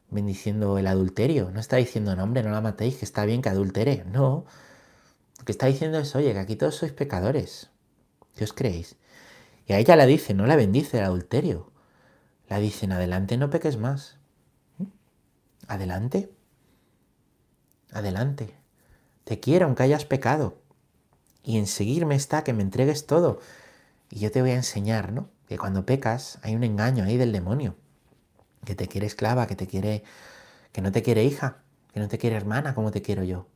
bendiciendo 0.10 0.78
el 0.78 0.88
adulterio, 0.88 1.52
no 1.52 1.60
está 1.60 1.78
diciendo, 1.78 2.16
no 2.16 2.24
hombre, 2.24 2.44
no 2.44 2.52
la 2.52 2.62
matéis, 2.62 2.98
que 2.98 3.06
está 3.06 3.26
bien 3.26 3.42
que 3.42 3.50
adultere, 3.50 4.04
no. 4.12 4.46
Lo 5.40 5.46
que 5.46 5.52
está 5.52 5.68
diciendo 5.68 5.98
es, 6.00 6.16
oye, 6.16 6.34
que 6.34 6.40
aquí 6.40 6.56
todos 6.56 6.76
sois 6.76 6.92
pecadores, 6.92 7.70
¿qué 8.36 8.44
os 8.44 8.54
creéis? 8.54 8.98
Y 9.68 9.74
a 9.74 9.80
ella 9.80 9.96
la 9.96 10.06
dice, 10.06 10.34
no 10.34 10.46
la 10.46 10.56
bendice 10.56 11.00
el 11.00 11.06
adulterio, 11.06 11.72
la 12.48 12.60
dicen, 12.60 12.92
adelante, 12.92 13.38
no 13.38 13.50
peques 13.50 13.78
más. 13.78 14.18
¿Mm? 14.78 14.86
Adelante, 15.68 16.30
adelante. 17.92 18.56
Te 19.24 19.40
quiero 19.40 19.66
aunque 19.66 19.84
hayas 19.84 20.06
pecado. 20.06 20.58
Y 21.46 21.60
en 21.60 21.68
seguirme 21.68 22.16
está 22.16 22.44
que 22.44 22.54
me 22.54 22.64
entregues 22.64 23.06
todo. 23.06 23.40
Y 24.10 24.20
yo 24.20 24.32
te 24.32 24.42
voy 24.42 24.52
a 24.52 24.56
enseñar, 24.56 25.14
¿no? 25.14 25.30
Que 25.48 25.60
cuando 25.60 25.86
pecas 25.86 26.40
hay 26.42 26.56
un 26.56 26.64
engaño 26.64 27.04
ahí 27.04 27.18
del 27.18 27.32
demonio. 27.32 27.76
Que 28.66 28.74
te 28.74 28.88
quiere 28.88 29.06
esclava, 29.06 29.46
que 29.46 29.56
te 29.56 29.68
quiere. 29.68 30.04
que 30.72 30.82
no 30.82 30.92
te 30.92 31.04
quiere 31.04 31.24
hija, 31.24 31.62
que 31.94 32.00
no 32.00 32.08
te 32.08 32.18
quiere 32.18 32.36
hermana 32.36 32.74
como 32.74 32.90
te 32.92 33.04
quiero 33.04 33.24
yo. 33.24 33.48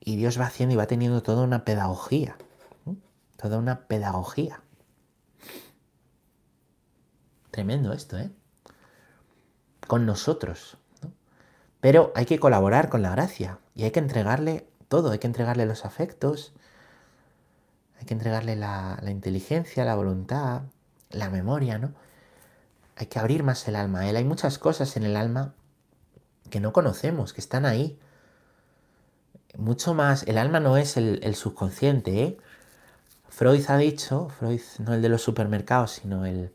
Y 0.00 0.16
Dios 0.16 0.40
va 0.40 0.46
haciendo 0.46 0.72
y 0.72 0.78
va 0.78 0.86
teniendo 0.86 1.22
toda 1.22 1.42
una 1.42 1.66
pedagogía. 1.66 2.38
Toda 3.36 3.58
una 3.58 3.86
pedagogía. 3.86 4.62
Tremendo 7.50 7.92
esto, 7.92 8.18
¿eh? 8.18 8.30
Con 9.86 10.06
nosotros. 10.06 10.78
Pero 11.80 12.10
hay 12.16 12.24
que 12.24 12.40
colaborar 12.40 12.88
con 12.88 13.02
la 13.02 13.10
gracia 13.10 13.58
y 13.74 13.84
hay 13.84 13.90
que 13.90 14.00
entregarle 14.00 14.67
todo, 14.88 15.10
hay 15.10 15.18
que 15.18 15.26
entregarle 15.26 15.66
los 15.66 15.84
afectos, 15.84 16.52
hay 17.98 18.06
que 18.06 18.14
entregarle 18.14 18.56
la, 18.56 19.00
inteligencia, 19.06 19.84
la 19.84 19.94
voluntad, 19.94 20.62
la 21.10 21.30
memoria, 21.30 21.78
¿no? 21.78 21.92
Hay 22.96 23.06
que 23.06 23.18
abrir 23.18 23.42
más 23.42 23.66
el 23.68 23.76
alma. 23.76 24.00
Hay 24.00 24.24
muchas 24.24 24.58
cosas 24.58 24.96
en 24.96 25.04
el 25.04 25.16
alma 25.16 25.54
que 26.50 26.60
no 26.60 26.72
conocemos, 26.72 27.32
que 27.32 27.40
están 27.40 27.64
ahí. 27.66 27.98
Mucho 29.56 29.94
más, 29.94 30.24
el 30.24 30.38
alma 30.38 30.60
no 30.60 30.76
es 30.76 30.96
el, 30.96 31.34
subconsciente, 31.34 32.22
¿eh? 32.22 32.38
Freud 33.28 33.64
ha 33.68 33.76
dicho, 33.76 34.30
Freud 34.30 34.60
no 34.78 34.94
el 34.94 35.02
de 35.02 35.08
los 35.08 35.22
supermercados, 35.22 35.92
sino 35.92 36.26
el, 36.26 36.52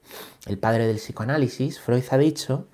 el 0.48 0.58
padre 0.58 0.86
del 0.88 0.98
psicoanálisis, 0.98 1.80
Freud 1.80 2.04
ha 2.12 2.18
dicho 2.18 2.68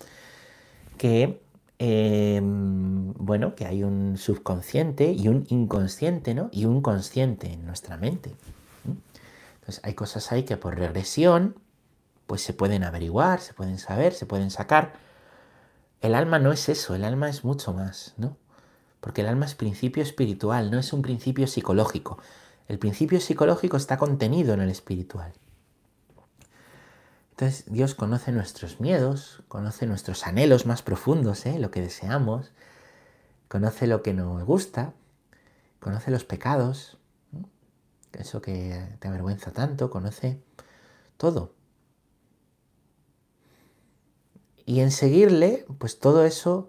que 0.97 1.41
Em, 1.81 3.13
bueno, 3.13 3.55
que 3.55 3.65
hay 3.65 3.83
un 3.83 4.17
subconsciente 4.17 5.13
y 5.13 5.29
un 5.29 5.45
inconsciente, 5.47 6.33
¿no? 6.33 6.49
Y 6.51 6.65
un 6.65 6.81
consciente 6.81 7.53
en 7.53 7.65
nuestra 7.65 7.95
mente. 7.95 8.35
Entonces 9.55 9.79
hay 9.83 9.93
cosas 9.93 10.31
ahí 10.33 10.43
que 10.43 10.57
por 10.57 10.77
regresión, 10.77 11.55
pues 12.27 12.41
se 12.41 12.53
pueden 12.53 12.83
averiguar, 12.83 13.39
se 13.39 13.53
pueden 13.53 13.77
saber, 13.79 14.13
se 14.13 14.25
pueden 14.25 14.51
sacar. 14.51 14.93
El 16.01 16.15
alma 16.15 16.37
no 16.37 16.51
es 16.51 16.67
eso, 16.67 16.95
el 16.95 17.05
alma 17.05 17.29
es 17.29 17.45
mucho 17.45 17.73
más, 17.73 18.13
¿no? 18.17 18.35
Porque 18.99 19.21
el 19.21 19.27
alma 19.27 19.45
es 19.45 19.55
principio 19.55 20.03
espiritual, 20.03 20.71
no 20.71 20.79
es 20.79 20.91
un 20.91 21.01
principio 21.01 21.47
psicológico. 21.47 22.19
El 22.67 22.77
principio 22.77 23.21
psicológico 23.21 23.77
está 23.77 23.97
contenido 23.97 24.53
en 24.53 24.59
el 24.61 24.69
espiritual. 24.69 25.31
Entonces 27.39 27.63
Dios 27.71 27.95
conoce 27.95 28.33
nuestros 28.33 28.81
miedos, 28.81 29.43
conoce 29.47 29.85
nuestros 29.85 30.27
anhelos 30.27 30.65
más 30.65 30.81
profundos, 30.81 31.45
¿eh? 31.45 31.57
lo 31.57 31.71
que 31.71 31.79
deseamos, 31.79 32.51
conoce 33.47 33.87
lo 33.87 34.03
que 34.03 34.13
nos 34.13 34.43
gusta, 34.43 34.91
conoce 35.79 36.11
los 36.11 36.25
pecados, 36.25 36.97
eso 38.11 38.41
que 38.41 38.85
te 38.99 39.07
avergüenza 39.07 39.51
tanto, 39.51 39.89
conoce 39.89 40.43
todo. 41.15 41.53
Y 44.65 44.81
en 44.81 44.91
seguirle, 44.91 45.65
pues 45.77 45.97
todo 45.97 46.25
eso 46.25 46.67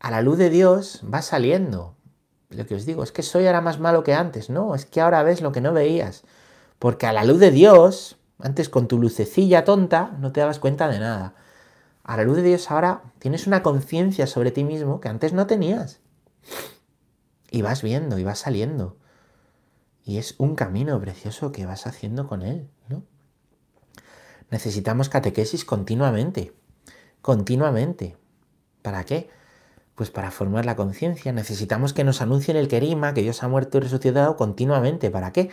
a 0.00 0.10
la 0.10 0.22
luz 0.22 0.38
de 0.38 0.50
Dios 0.50 1.02
va 1.04 1.22
saliendo. 1.22 1.94
Lo 2.50 2.66
que 2.66 2.74
os 2.74 2.84
digo 2.84 3.04
es 3.04 3.12
que 3.12 3.22
soy 3.22 3.46
ahora 3.46 3.60
más 3.60 3.78
malo 3.78 4.02
que 4.02 4.14
antes. 4.14 4.50
No, 4.50 4.74
es 4.74 4.86
que 4.86 5.00
ahora 5.00 5.22
ves 5.22 5.40
lo 5.40 5.52
que 5.52 5.60
no 5.60 5.72
veías. 5.72 6.24
Porque 6.80 7.06
a 7.06 7.12
la 7.12 7.22
luz 7.22 7.38
de 7.38 7.52
Dios 7.52 8.18
antes 8.38 8.68
con 8.68 8.88
tu 8.88 8.98
lucecilla 8.98 9.64
tonta 9.64 10.16
no 10.20 10.32
te 10.32 10.40
dabas 10.40 10.58
cuenta 10.58 10.88
de 10.88 10.98
nada. 10.98 11.34
A 12.02 12.16
la 12.16 12.24
luz 12.24 12.36
de 12.36 12.42
Dios 12.42 12.70
ahora 12.70 13.02
tienes 13.18 13.46
una 13.46 13.62
conciencia 13.62 14.26
sobre 14.26 14.50
ti 14.50 14.64
mismo 14.64 15.00
que 15.00 15.08
antes 15.08 15.32
no 15.32 15.46
tenías. 15.46 16.00
Y 17.50 17.62
vas 17.62 17.82
viendo 17.82 18.18
y 18.18 18.24
vas 18.24 18.40
saliendo. 18.40 18.98
Y 20.04 20.18
es 20.18 20.34
un 20.38 20.54
camino 20.54 21.00
precioso 21.00 21.50
que 21.50 21.64
vas 21.64 21.86
haciendo 21.86 22.26
con 22.26 22.42
Él, 22.42 22.68
¿no? 22.88 23.04
Necesitamos 24.50 25.08
catequesis 25.08 25.64
continuamente. 25.64 26.52
Continuamente. 27.22 28.18
¿Para 28.82 29.04
qué? 29.04 29.30
Pues 29.94 30.10
para 30.10 30.30
formar 30.30 30.66
la 30.66 30.76
conciencia. 30.76 31.32
Necesitamos 31.32 31.94
que 31.94 32.04
nos 32.04 32.20
anuncien 32.20 32.58
el 32.58 32.68
querima, 32.68 33.14
que 33.14 33.22
Dios 33.22 33.42
ha 33.42 33.48
muerto 33.48 33.78
y 33.78 33.80
resucitado 33.80 34.36
continuamente. 34.36 35.10
¿Para 35.10 35.32
qué? 35.32 35.50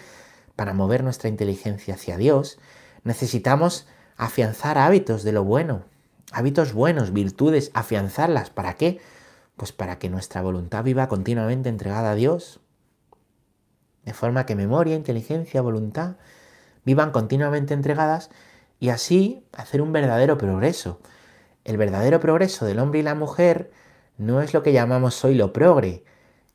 Para 0.56 0.74
mover 0.74 1.04
nuestra 1.04 1.30
inteligencia 1.30 1.96
hacia 1.96 2.18
Dios, 2.18 2.60
necesitamos 3.04 3.88
afianzar 4.18 4.78
hábitos 4.78 5.24
de 5.24 5.32
lo 5.32 5.44
bueno, 5.44 5.86
hábitos 6.32 6.74
buenos, 6.74 7.14
virtudes, 7.14 7.72
afianzarlas. 7.74 8.50
¿Para 8.50 8.76
qué? 8.76 9.00
Pues 9.58 9.72
para 9.72 10.00
que 10.00 10.10
nuestra 10.10 10.42
voluntad 10.42 10.84
viva 10.84 11.08
continuamente 11.08 11.70
entregada 11.70 12.12
a 12.12 12.16
Dios, 12.16 12.60
de 14.06 14.14
forma 14.14 14.46
que 14.46 14.56
memoria, 14.56 14.96
inteligencia, 14.96 15.62
voluntad 15.62 16.16
vivan 16.84 17.12
continuamente 17.12 17.74
entregadas 17.74 18.30
y 18.80 18.90
así 18.90 19.46
hacer 19.54 19.82
un 19.82 19.94
verdadero 19.94 20.38
progreso. 20.38 21.00
El 21.64 21.78
verdadero 21.78 22.20
progreso 22.20 22.66
del 22.66 22.80
hombre 22.80 23.00
y 23.00 23.04
la 23.04 23.14
mujer 23.14 23.72
no 24.18 24.42
es 24.42 24.54
lo 24.54 24.64
que 24.64 24.74
llamamos 24.74 25.24
hoy 25.24 25.36
lo 25.36 25.54
progre, 25.54 26.04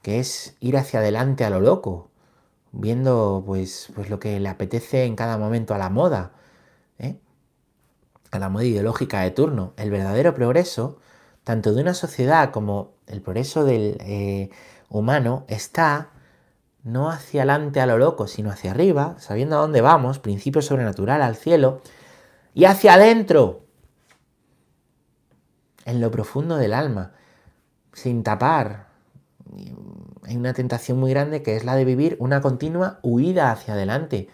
que 0.02 0.18
es 0.18 0.56
ir 0.61 0.76
hacia 0.76 1.00
adelante 1.00 1.44
a 1.44 1.50
lo 1.50 1.61
loco, 1.61 2.11
viendo 2.72 3.42
pues, 3.46 3.90
pues 3.94 4.11
lo 4.11 4.18
que 4.18 4.38
le 4.40 4.48
apetece 4.48 5.05
en 5.05 5.16
cada 5.16 5.38
momento 5.38 5.74
a 5.74 5.79
la 5.79 5.90
moda, 5.90 6.33
¿eh? 6.98 7.16
a 8.31 8.38
la 8.38 8.48
moda 8.48 8.64
ideológica 8.64 9.20
de 9.22 9.31
turno. 9.31 9.72
El 9.76 9.90
verdadero 9.90 10.35
progreso 10.35 10.98
tanto 11.46 11.72
de 11.72 11.81
una 11.81 11.94
sociedad 11.94 12.50
como 12.50 12.94
el 13.07 13.22
progreso 13.22 13.64
del 13.64 13.98
eh, 14.00 14.50
humano, 14.88 15.44
está 15.46 16.11
no 16.83 17.09
hacia 17.09 17.42
adelante 17.42 17.81
a 17.81 17.87
lo 17.87 17.98
loco, 17.98 18.26
sino 18.26 18.50
hacia 18.50 18.72
arriba, 18.72 19.14
sabiendo 19.20 19.57
a 19.57 19.61
dónde 19.61 19.81
vamos, 19.81 20.18
principio 20.18 20.61
sobrenatural 20.61 21.22
al 21.22 21.37
cielo, 21.37 21.83
y 22.52 22.64
hacia 22.64 22.94
adentro, 22.94 23.64
en 25.85 26.00
lo 26.00 26.11
profundo 26.11 26.57
del 26.57 26.74
alma, 26.74 27.12
sin 27.92 28.24
tapar. 28.24 28.86
Hay 30.22 30.37
una 30.37 30.52
tentación 30.54 30.98
muy 30.98 31.11
grande 31.11 31.42
que 31.42 31.56
es 31.56 31.64
la 31.64 31.76
de 31.76 31.85
vivir 31.85 32.16
una 32.20 32.40
continua 32.40 32.98
huida 33.02 33.52
hacia 33.52 33.74
adelante, 33.74 34.28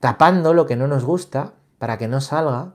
tapando 0.00 0.54
lo 0.54 0.66
que 0.66 0.76
no 0.76 0.86
nos 0.86 1.04
gusta 1.04 1.54
para 1.78 1.98
que 1.98 2.08
no 2.08 2.20
salga. 2.20 2.74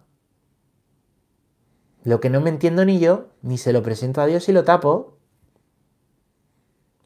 Lo 2.03 2.19
que 2.19 2.29
no 2.29 2.41
me 2.41 2.49
entiendo 2.49 2.85
ni 2.85 2.99
yo, 2.99 3.29
ni 3.41 3.57
se 3.57 3.73
lo 3.73 3.83
presento 3.83 4.21
a 4.21 4.25
Dios 4.25 4.49
y 4.49 4.51
lo 4.51 4.63
tapo, 4.63 5.17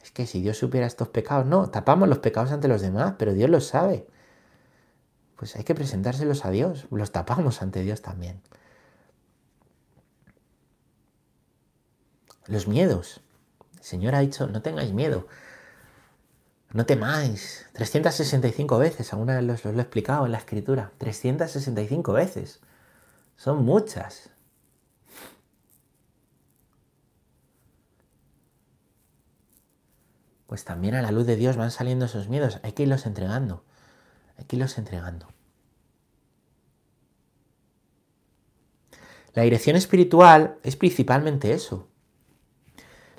es 0.02 0.12
que 0.12 0.26
si 0.26 0.42
Dios 0.42 0.58
supiera 0.58 0.88
estos 0.88 1.10
pecados, 1.10 1.46
no, 1.46 1.70
tapamos 1.70 2.08
los 2.08 2.20
pecados 2.20 2.52
ante 2.52 2.68
los 2.68 2.82
demás, 2.82 3.16
pero 3.18 3.34
Dios 3.34 3.50
los 3.50 3.68
sabe. 3.68 4.08
Pues 5.36 5.56
hay 5.56 5.64
que 5.64 5.76
presentárselos 5.76 6.46
a 6.46 6.52
Dios, 6.52 6.88
los 6.92 7.12
tapamos 7.12 7.62
ante 7.62 7.82
Dios 7.82 8.02
también. 8.02 8.42
Los 12.48 12.68
miedos. 12.68 13.25
Señor 13.86 14.16
ha 14.16 14.20
dicho, 14.20 14.48
no 14.48 14.64
tengáis 14.64 14.94
miedo, 14.94 15.28
no 16.74 16.88
temáis. 16.88 17.68
365 17.74 18.80
veces, 18.80 19.14
alguna 19.14 19.36
vez 19.36 19.44
lo 19.44 19.54
he 19.54 19.82
explicado 19.82 20.26
en 20.26 20.32
la 20.32 20.40
escritura, 20.40 20.92
365 20.98 22.12
veces. 22.12 22.62
Son 23.36 23.64
muchas. 23.64 24.32
pues 30.48 30.64
también 30.64 30.96
a 30.96 31.02
la 31.02 31.12
luz 31.12 31.26
de 31.26 31.36
Dios 31.36 31.58
van 31.58 31.72
saliendo 31.72 32.06
esos 32.06 32.30
miedos. 32.30 32.60
Hay 32.64 32.72
que 32.72 32.84
irlos 32.84 33.06
entregando. 33.06 33.66
Hay 34.38 34.46
que 34.46 34.56
irlos 34.56 34.78
entregando. 34.78 35.28
La 39.34 39.44
dirección 39.44 39.76
espiritual 39.76 40.58
es 40.64 40.76
principalmente 40.76 41.52
eso. 41.52 41.90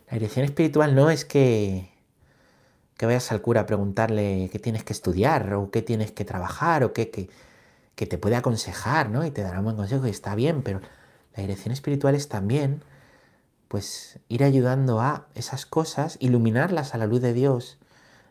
La 0.09 0.14
dirección 0.14 0.45
espiritual 0.45 0.95
no 0.95 1.11
es 1.11 1.25
que, 1.25 1.90
que 2.97 3.07
vayas 3.07 3.33
al 3.33 3.42
cura 3.42 3.62
a 3.62 3.66
preguntarle 3.66 4.49
qué 4.53 4.59
tienes 4.59 4.85
que 4.85 4.92
estudiar 4.92 5.55
o 5.55 5.71
qué 5.71 5.83
tienes 5.83 6.12
que 6.12 6.25
trabajar 6.25 6.85
o 6.85 6.92
qué, 6.92 7.11
que, 7.11 7.29
que 7.97 8.07
te 8.07 8.19
puede 8.19 8.37
aconsejar, 8.37 9.11
¿no? 9.11 9.25
Y 9.27 9.31
te 9.31 9.42
dará 9.42 9.59
un 9.59 9.64
buen 9.64 9.77
consejo 9.77 10.07
y 10.07 10.11
está 10.11 10.35
bien, 10.35 10.62
pero 10.62 10.81
la 11.35 11.42
dirección 11.42 11.73
espiritual 11.73 12.14
es 12.14 12.29
también 12.29 12.83
pues 13.69 14.21
ir 14.29 14.45
ayudando 14.45 15.01
a 15.01 15.27
esas 15.35 15.66
cosas, 15.66 16.16
iluminarlas 16.21 16.95
a 16.95 16.99
la 16.99 17.07
luz 17.07 17.21
de 17.21 17.33
Dios 17.33 17.79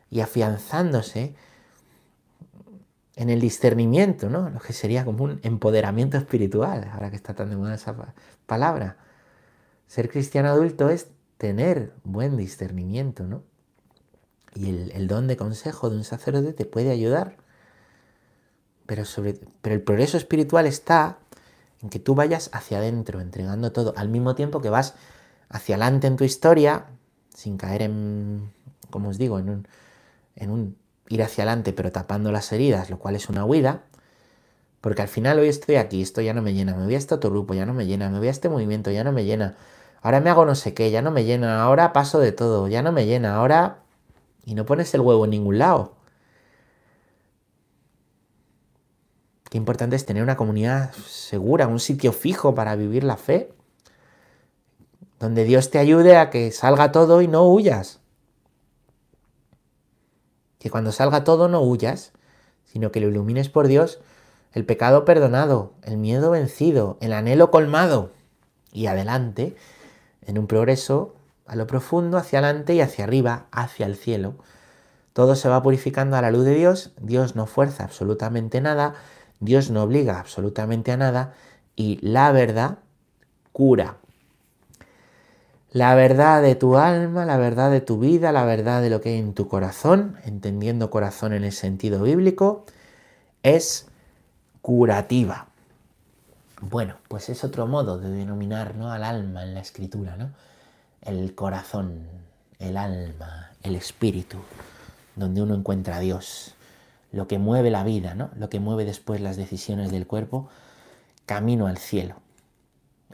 y 0.10 0.22
afianzándose 0.22 1.36
en 3.16 3.30
el 3.30 3.40
discernimiento, 3.40 4.30
¿no? 4.30 4.50
Lo 4.50 4.60
que 4.60 4.74
sería 4.74 5.06
como 5.06 5.24
un 5.24 5.40
empoderamiento 5.44 6.18
espiritual, 6.18 6.90
ahora 6.94 7.10
que 7.10 7.16
está 7.16 7.34
tan 7.34 7.50
de 7.50 7.58
moda 7.58 7.76
esa 7.76 7.96
palabra. 8.46 8.98
Ser 9.88 10.10
cristiano 10.10 10.50
adulto 10.50 10.90
es 10.90 11.08
tener 11.38 11.94
buen 12.04 12.38
discernimiento, 12.38 13.24
¿no? 13.24 13.44
Y 14.54 14.70
el, 14.70 15.08
don 15.08 15.28
de 15.28 15.36
consejo 15.36 15.90
de 15.90 15.98
un 15.98 16.06
sacerdote 16.06 16.54
te 16.54 16.66
puede 16.66 16.90
ayudar. 16.92 17.36
Pero, 18.86 19.04
sobre, 19.04 19.40
pero 19.62 19.76
el 19.76 19.82
progreso 19.82 20.16
espiritual 20.18 20.66
está 20.66 21.18
en 21.82 21.90
que 21.90 22.00
tú 22.00 22.16
vayas 22.16 22.50
hacia 22.54 22.78
adentro, 22.78 23.20
entregando 23.20 23.72
todo, 23.72 23.94
al 23.98 24.08
mismo 24.08 24.36
tiempo 24.36 24.62
que 24.62 24.70
vas 24.70 24.96
hacia 25.50 25.76
adelante 25.76 26.08
en 26.08 26.16
tu 26.16 26.24
historia, 26.24 26.86
sin 27.34 27.58
caer 27.58 27.82
en, 27.82 28.54
como 28.90 29.10
os 29.10 29.18
digo, 29.18 29.40
en 29.40 29.50
un, 29.50 29.68
en 30.36 30.52
un 30.52 30.78
ir 31.10 31.22
hacia 31.22 31.44
adelante 31.44 31.74
pero 31.74 31.92
tapando 31.92 32.32
las 32.32 32.52
heridas, 32.52 32.90
lo 32.90 32.98
cual 32.98 33.16
es 33.16 33.30
una 33.30 33.44
huida, 33.46 33.84
porque 34.82 35.02
al 35.02 35.08
final 35.08 35.40
hoy 35.40 35.50
estoy 35.50 35.76
aquí, 35.76 36.02
esto 36.02 36.22
ya 36.22 36.34
no 36.34 36.42
me 36.42 36.54
llena, 36.54 36.76
me 36.76 36.86
voy 36.86 36.96
a 36.96 36.98
este 36.98 37.16
otro 37.16 37.30
grupo, 37.30 37.54
ya 37.54 37.66
no 37.66 37.74
me 37.74 37.86
llena, 37.86 38.10
me 38.10 38.20
voy 38.20 38.28
a 38.28 38.32
este 38.32 38.50
movimiento, 38.50 38.92
ya 38.92 39.04
no 39.04 39.12
me 39.12 39.26
llena, 39.26 39.56
ahora 40.06 40.20
me 40.20 40.30
hago 40.30 40.46
no 40.46 40.54
sé 40.54 40.76
qué, 40.76 40.92
ya 40.92 41.02
no 41.02 41.10
me 41.10 41.24
llena, 41.24 41.64
ahora 41.64 41.92
paso 41.92 42.20
de 42.20 42.32
todo, 42.32 42.68
ya 42.68 42.84
no 42.84 42.92
me 42.92 43.08
llena, 43.08 43.38
ahora... 43.38 43.80
Y 44.46 44.54
no 44.54 44.64
pones 44.64 44.94
el 44.94 45.02
huevo 45.02 45.26
en 45.26 45.32
ningún 45.32 45.58
lado. 45.58 45.96
Qué 49.50 49.58
importante 49.58 49.96
es 49.96 50.06
tener 50.06 50.22
una 50.22 50.38
comunidad 50.38 50.94
segura, 51.08 51.68
un 51.68 51.80
sitio 51.80 52.14
fijo 52.14 52.54
para 52.54 52.76
vivir 52.76 53.04
la 53.04 53.18
fe 53.18 53.52
donde 55.20 55.44
Dios 55.44 55.72
te 55.72 55.80
ayude 55.80 56.18
a 56.18 56.30
que 56.30 56.52
salga 56.52 56.92
todo 56.92 57.24
y 57.24 57.28
no 57.28 57.52
huyas. 57.52 58.00
Que 60.60 60.70
cuando 60.70 60.92
salga 60.92 61.24
todo 61.24 61.48
no 61.48 61.62
huyas, 61.62 62.12
sino 62.66 62.92
que 62.92 63.00
lo 63.00 63.08
ilumines 63.08 63.50
por 63.50 63.68
Dios, 63.68 64.00
el 64.54 64.66
pecado 64.66 65.04
perdonado, 65.04 65.74
el 65.82 65.98
miedo 65.98 66.30
vencido, 66.30 67.00
el 67.02 67.12
anhelo 67.14 67.50
colmado 67.50 68.12
y 68.72 68.86
adelante, 68.86 69.56
en 70.26 70.38
un 70.38 70.48
progreso 70.48 71.16
a 71.46 71.56
lo 71.56 71.68
profundo, 71.68 72.18
hacia 72.18 72.40
adelante 72.40 72.74
y 72.74 72.82
hacia 72.82 73.06
arriba, 73.06 73.46
hacia 73.52 73.86
el 73.86 73.96
cielo. 73.96 74.36
Todo 75.14 75.36
se 75.36 75.48
va 75.48 75.62
purificando 75.62 76.18
a 76.18 76.22
la 76.22 76.32
luz 76.32 76.46
de 76.46 76.56
Dios, 76.56 76.92
Dios 77.00 77.36
no 77.36 77.46
fuerza 77.46 77.84
absolutamente 77.84 78.62
nada, 78.62 78.96
Dios 79.40 79.70
no 79.70 79.84
obliga 79.84 80.20
absolutamente 80.20 80.92
a 80.92 80.98
nada 80.98 81.34
y 81.76 82.00
la 82.02 82.32
verdad 82.32 82.80
cura, 83.52 83.98
la 85.76 85.94
verdad 85.94 86.42
de 86.42 86.56
tu 86.56 86.78
alma, 86.78 87.26
la 87.26 87.36
verdad 87.36 87.70
de 87.70 87.82
tu 87.82 88.00
vida, 88.00 88.32
la 88.32 88.46
verdad 88.46 88.82
de 88.82 88.90
lo 88.90 89.02
que 89.02 89.10
hay 89.10 89.20
en 89.20 89.34
tu 89.34 89.50
corazón, 89.50 90.16
entendiendo 90.24 90.90
corazón 90.90 91.34
en 91.34 91.44
el 91.44 91.52
sentido 91.52 92.02
bíblico, 92.02 92.66
es 93.44 93.88
curativa. 94.62 95.50
Bueno, 96.70 96.96
pues 97.08 97.30
es 97.30 97.44
otro 97.44 97.68
modo 97.68 97.98
de 97.98 98.10
denominar 98.10 98.76
¿no? 98.76 98.92
al 98.92 99.04
alma 99.04 99.44
en 99.44 99.54
la 99.54 99.60
escritura, 99.60 100.18
¿no? 100.18 100.32
El 101.02 101.36
corazón, 101.36 102.08
el 102.60 102.78
alma, 102.78 103.52
el 103.62 103.76
espíritu, 103.76 104.38
donde 105.16 105.42
uno 105.42 105.54
encuentra 105.54 105.98
a 105.98 106.00
Dios, 106.00 106.56
lo 107.12 107.28
que 107.28 107.38
mueve 107.38 107.70
la 107.70 107.84
vida, 107.84 108.16
¿no? 108.16 108.30
Lo 108.36 108.50
que 108.50 108.60
mueve 108.60 108.86
después 108.86 109.22
las 109.22 109.38
decisiones 109.38 109.92
del 109.92 110.08
cuerpo, 110.08 110.50
camino 111.26 111.68
al 111.68 111.78
cielo 111.78 112.16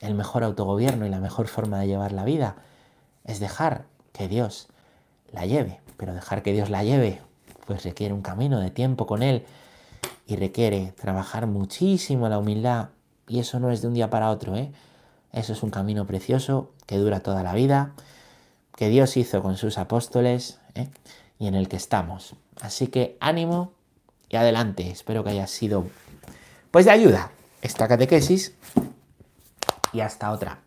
el 0.01 0.15
mejor 0.15 0.43
autogobierno 0.43 1.05
y 1.05 1.09
la 1.09 1.19
mejor 1.19 1.47
forma 1.47 1.79
de 1.79 1.87
llevar 1.87 2.11
la 2.11 2.25
vida 2.25 2.55
es 3.23 3.39
dejar 3.39 3.85
que 4.11 4.27
Dios 4.27 4.67
la 5.31 5.45
lleve. 5.45 5.79
Pero 5.97 6.13
dejar 6.13 6.41
que 6.41 6.51
Dios 6.51 6.69
la 6.69 6.83
lleve, 6.83 7.21
pues 7.67 7.83
requiere 7.83 8.13
un 8.13 8.23
camino 8.23 8.59
de 8.59 8.71
tiempo 8.71 9.05
con 9.05 9.21
Él 9.21 9.45
y 10.25 10.35
requiere 10.35 10.93
trabajar 10.99 11.45
muchísimo 11.45 12.27
la 12.27 12.39
humildad. 12.39 12.89
Y 13.31 13.39
eso 13.39 13.61
no 13.61 13.71
es 13.71 13.81
de 13.81 13.87
un 13.87 13.93
día 13.93 14.09
para 14.09 14.29
otro, 14.29 14.57
¿eh? 14.57 14.73
Eso 15.31 15.53
es 15.53 15.63
un 15.63 15.69
camino 15.69 16.05
precioso 16.05 16.73
que 16.85 16.97
dura 16.97 17.21
toda 17.21 17.43
la 17.43 17.53
vida, 17.53 17.93
que 18.75 18.89
Dios 18.89 19.15
hizo 19.15 19.41
con 19.41 19.55
sus 19.55 19.77
apóstoles 19.77 20.59
¿eh? 20.75 20.89
y 21.39 21.47
en 21.47 21.55
el 21.55 21.69
que 21.69 21.77
estamos. 21.77 22.35
Así 22.59 22.87
que 22.87 23.15
ánimo 23.21 23.71
y 24.27 24.35
adelante. 24.35 24.91
Espero 24.91 25.23
que 25.23 25.29
haya 25.29 25.47
sido 25.47 25.85
pues 26.71 26.83
de 26.83 26.91
ayuda 26.91 27.31
esta 27.61 27.87
catequesis 27.87 28.53
y 29.93 30.01
hasta 30.01 30.31
otra. 30.31 30.59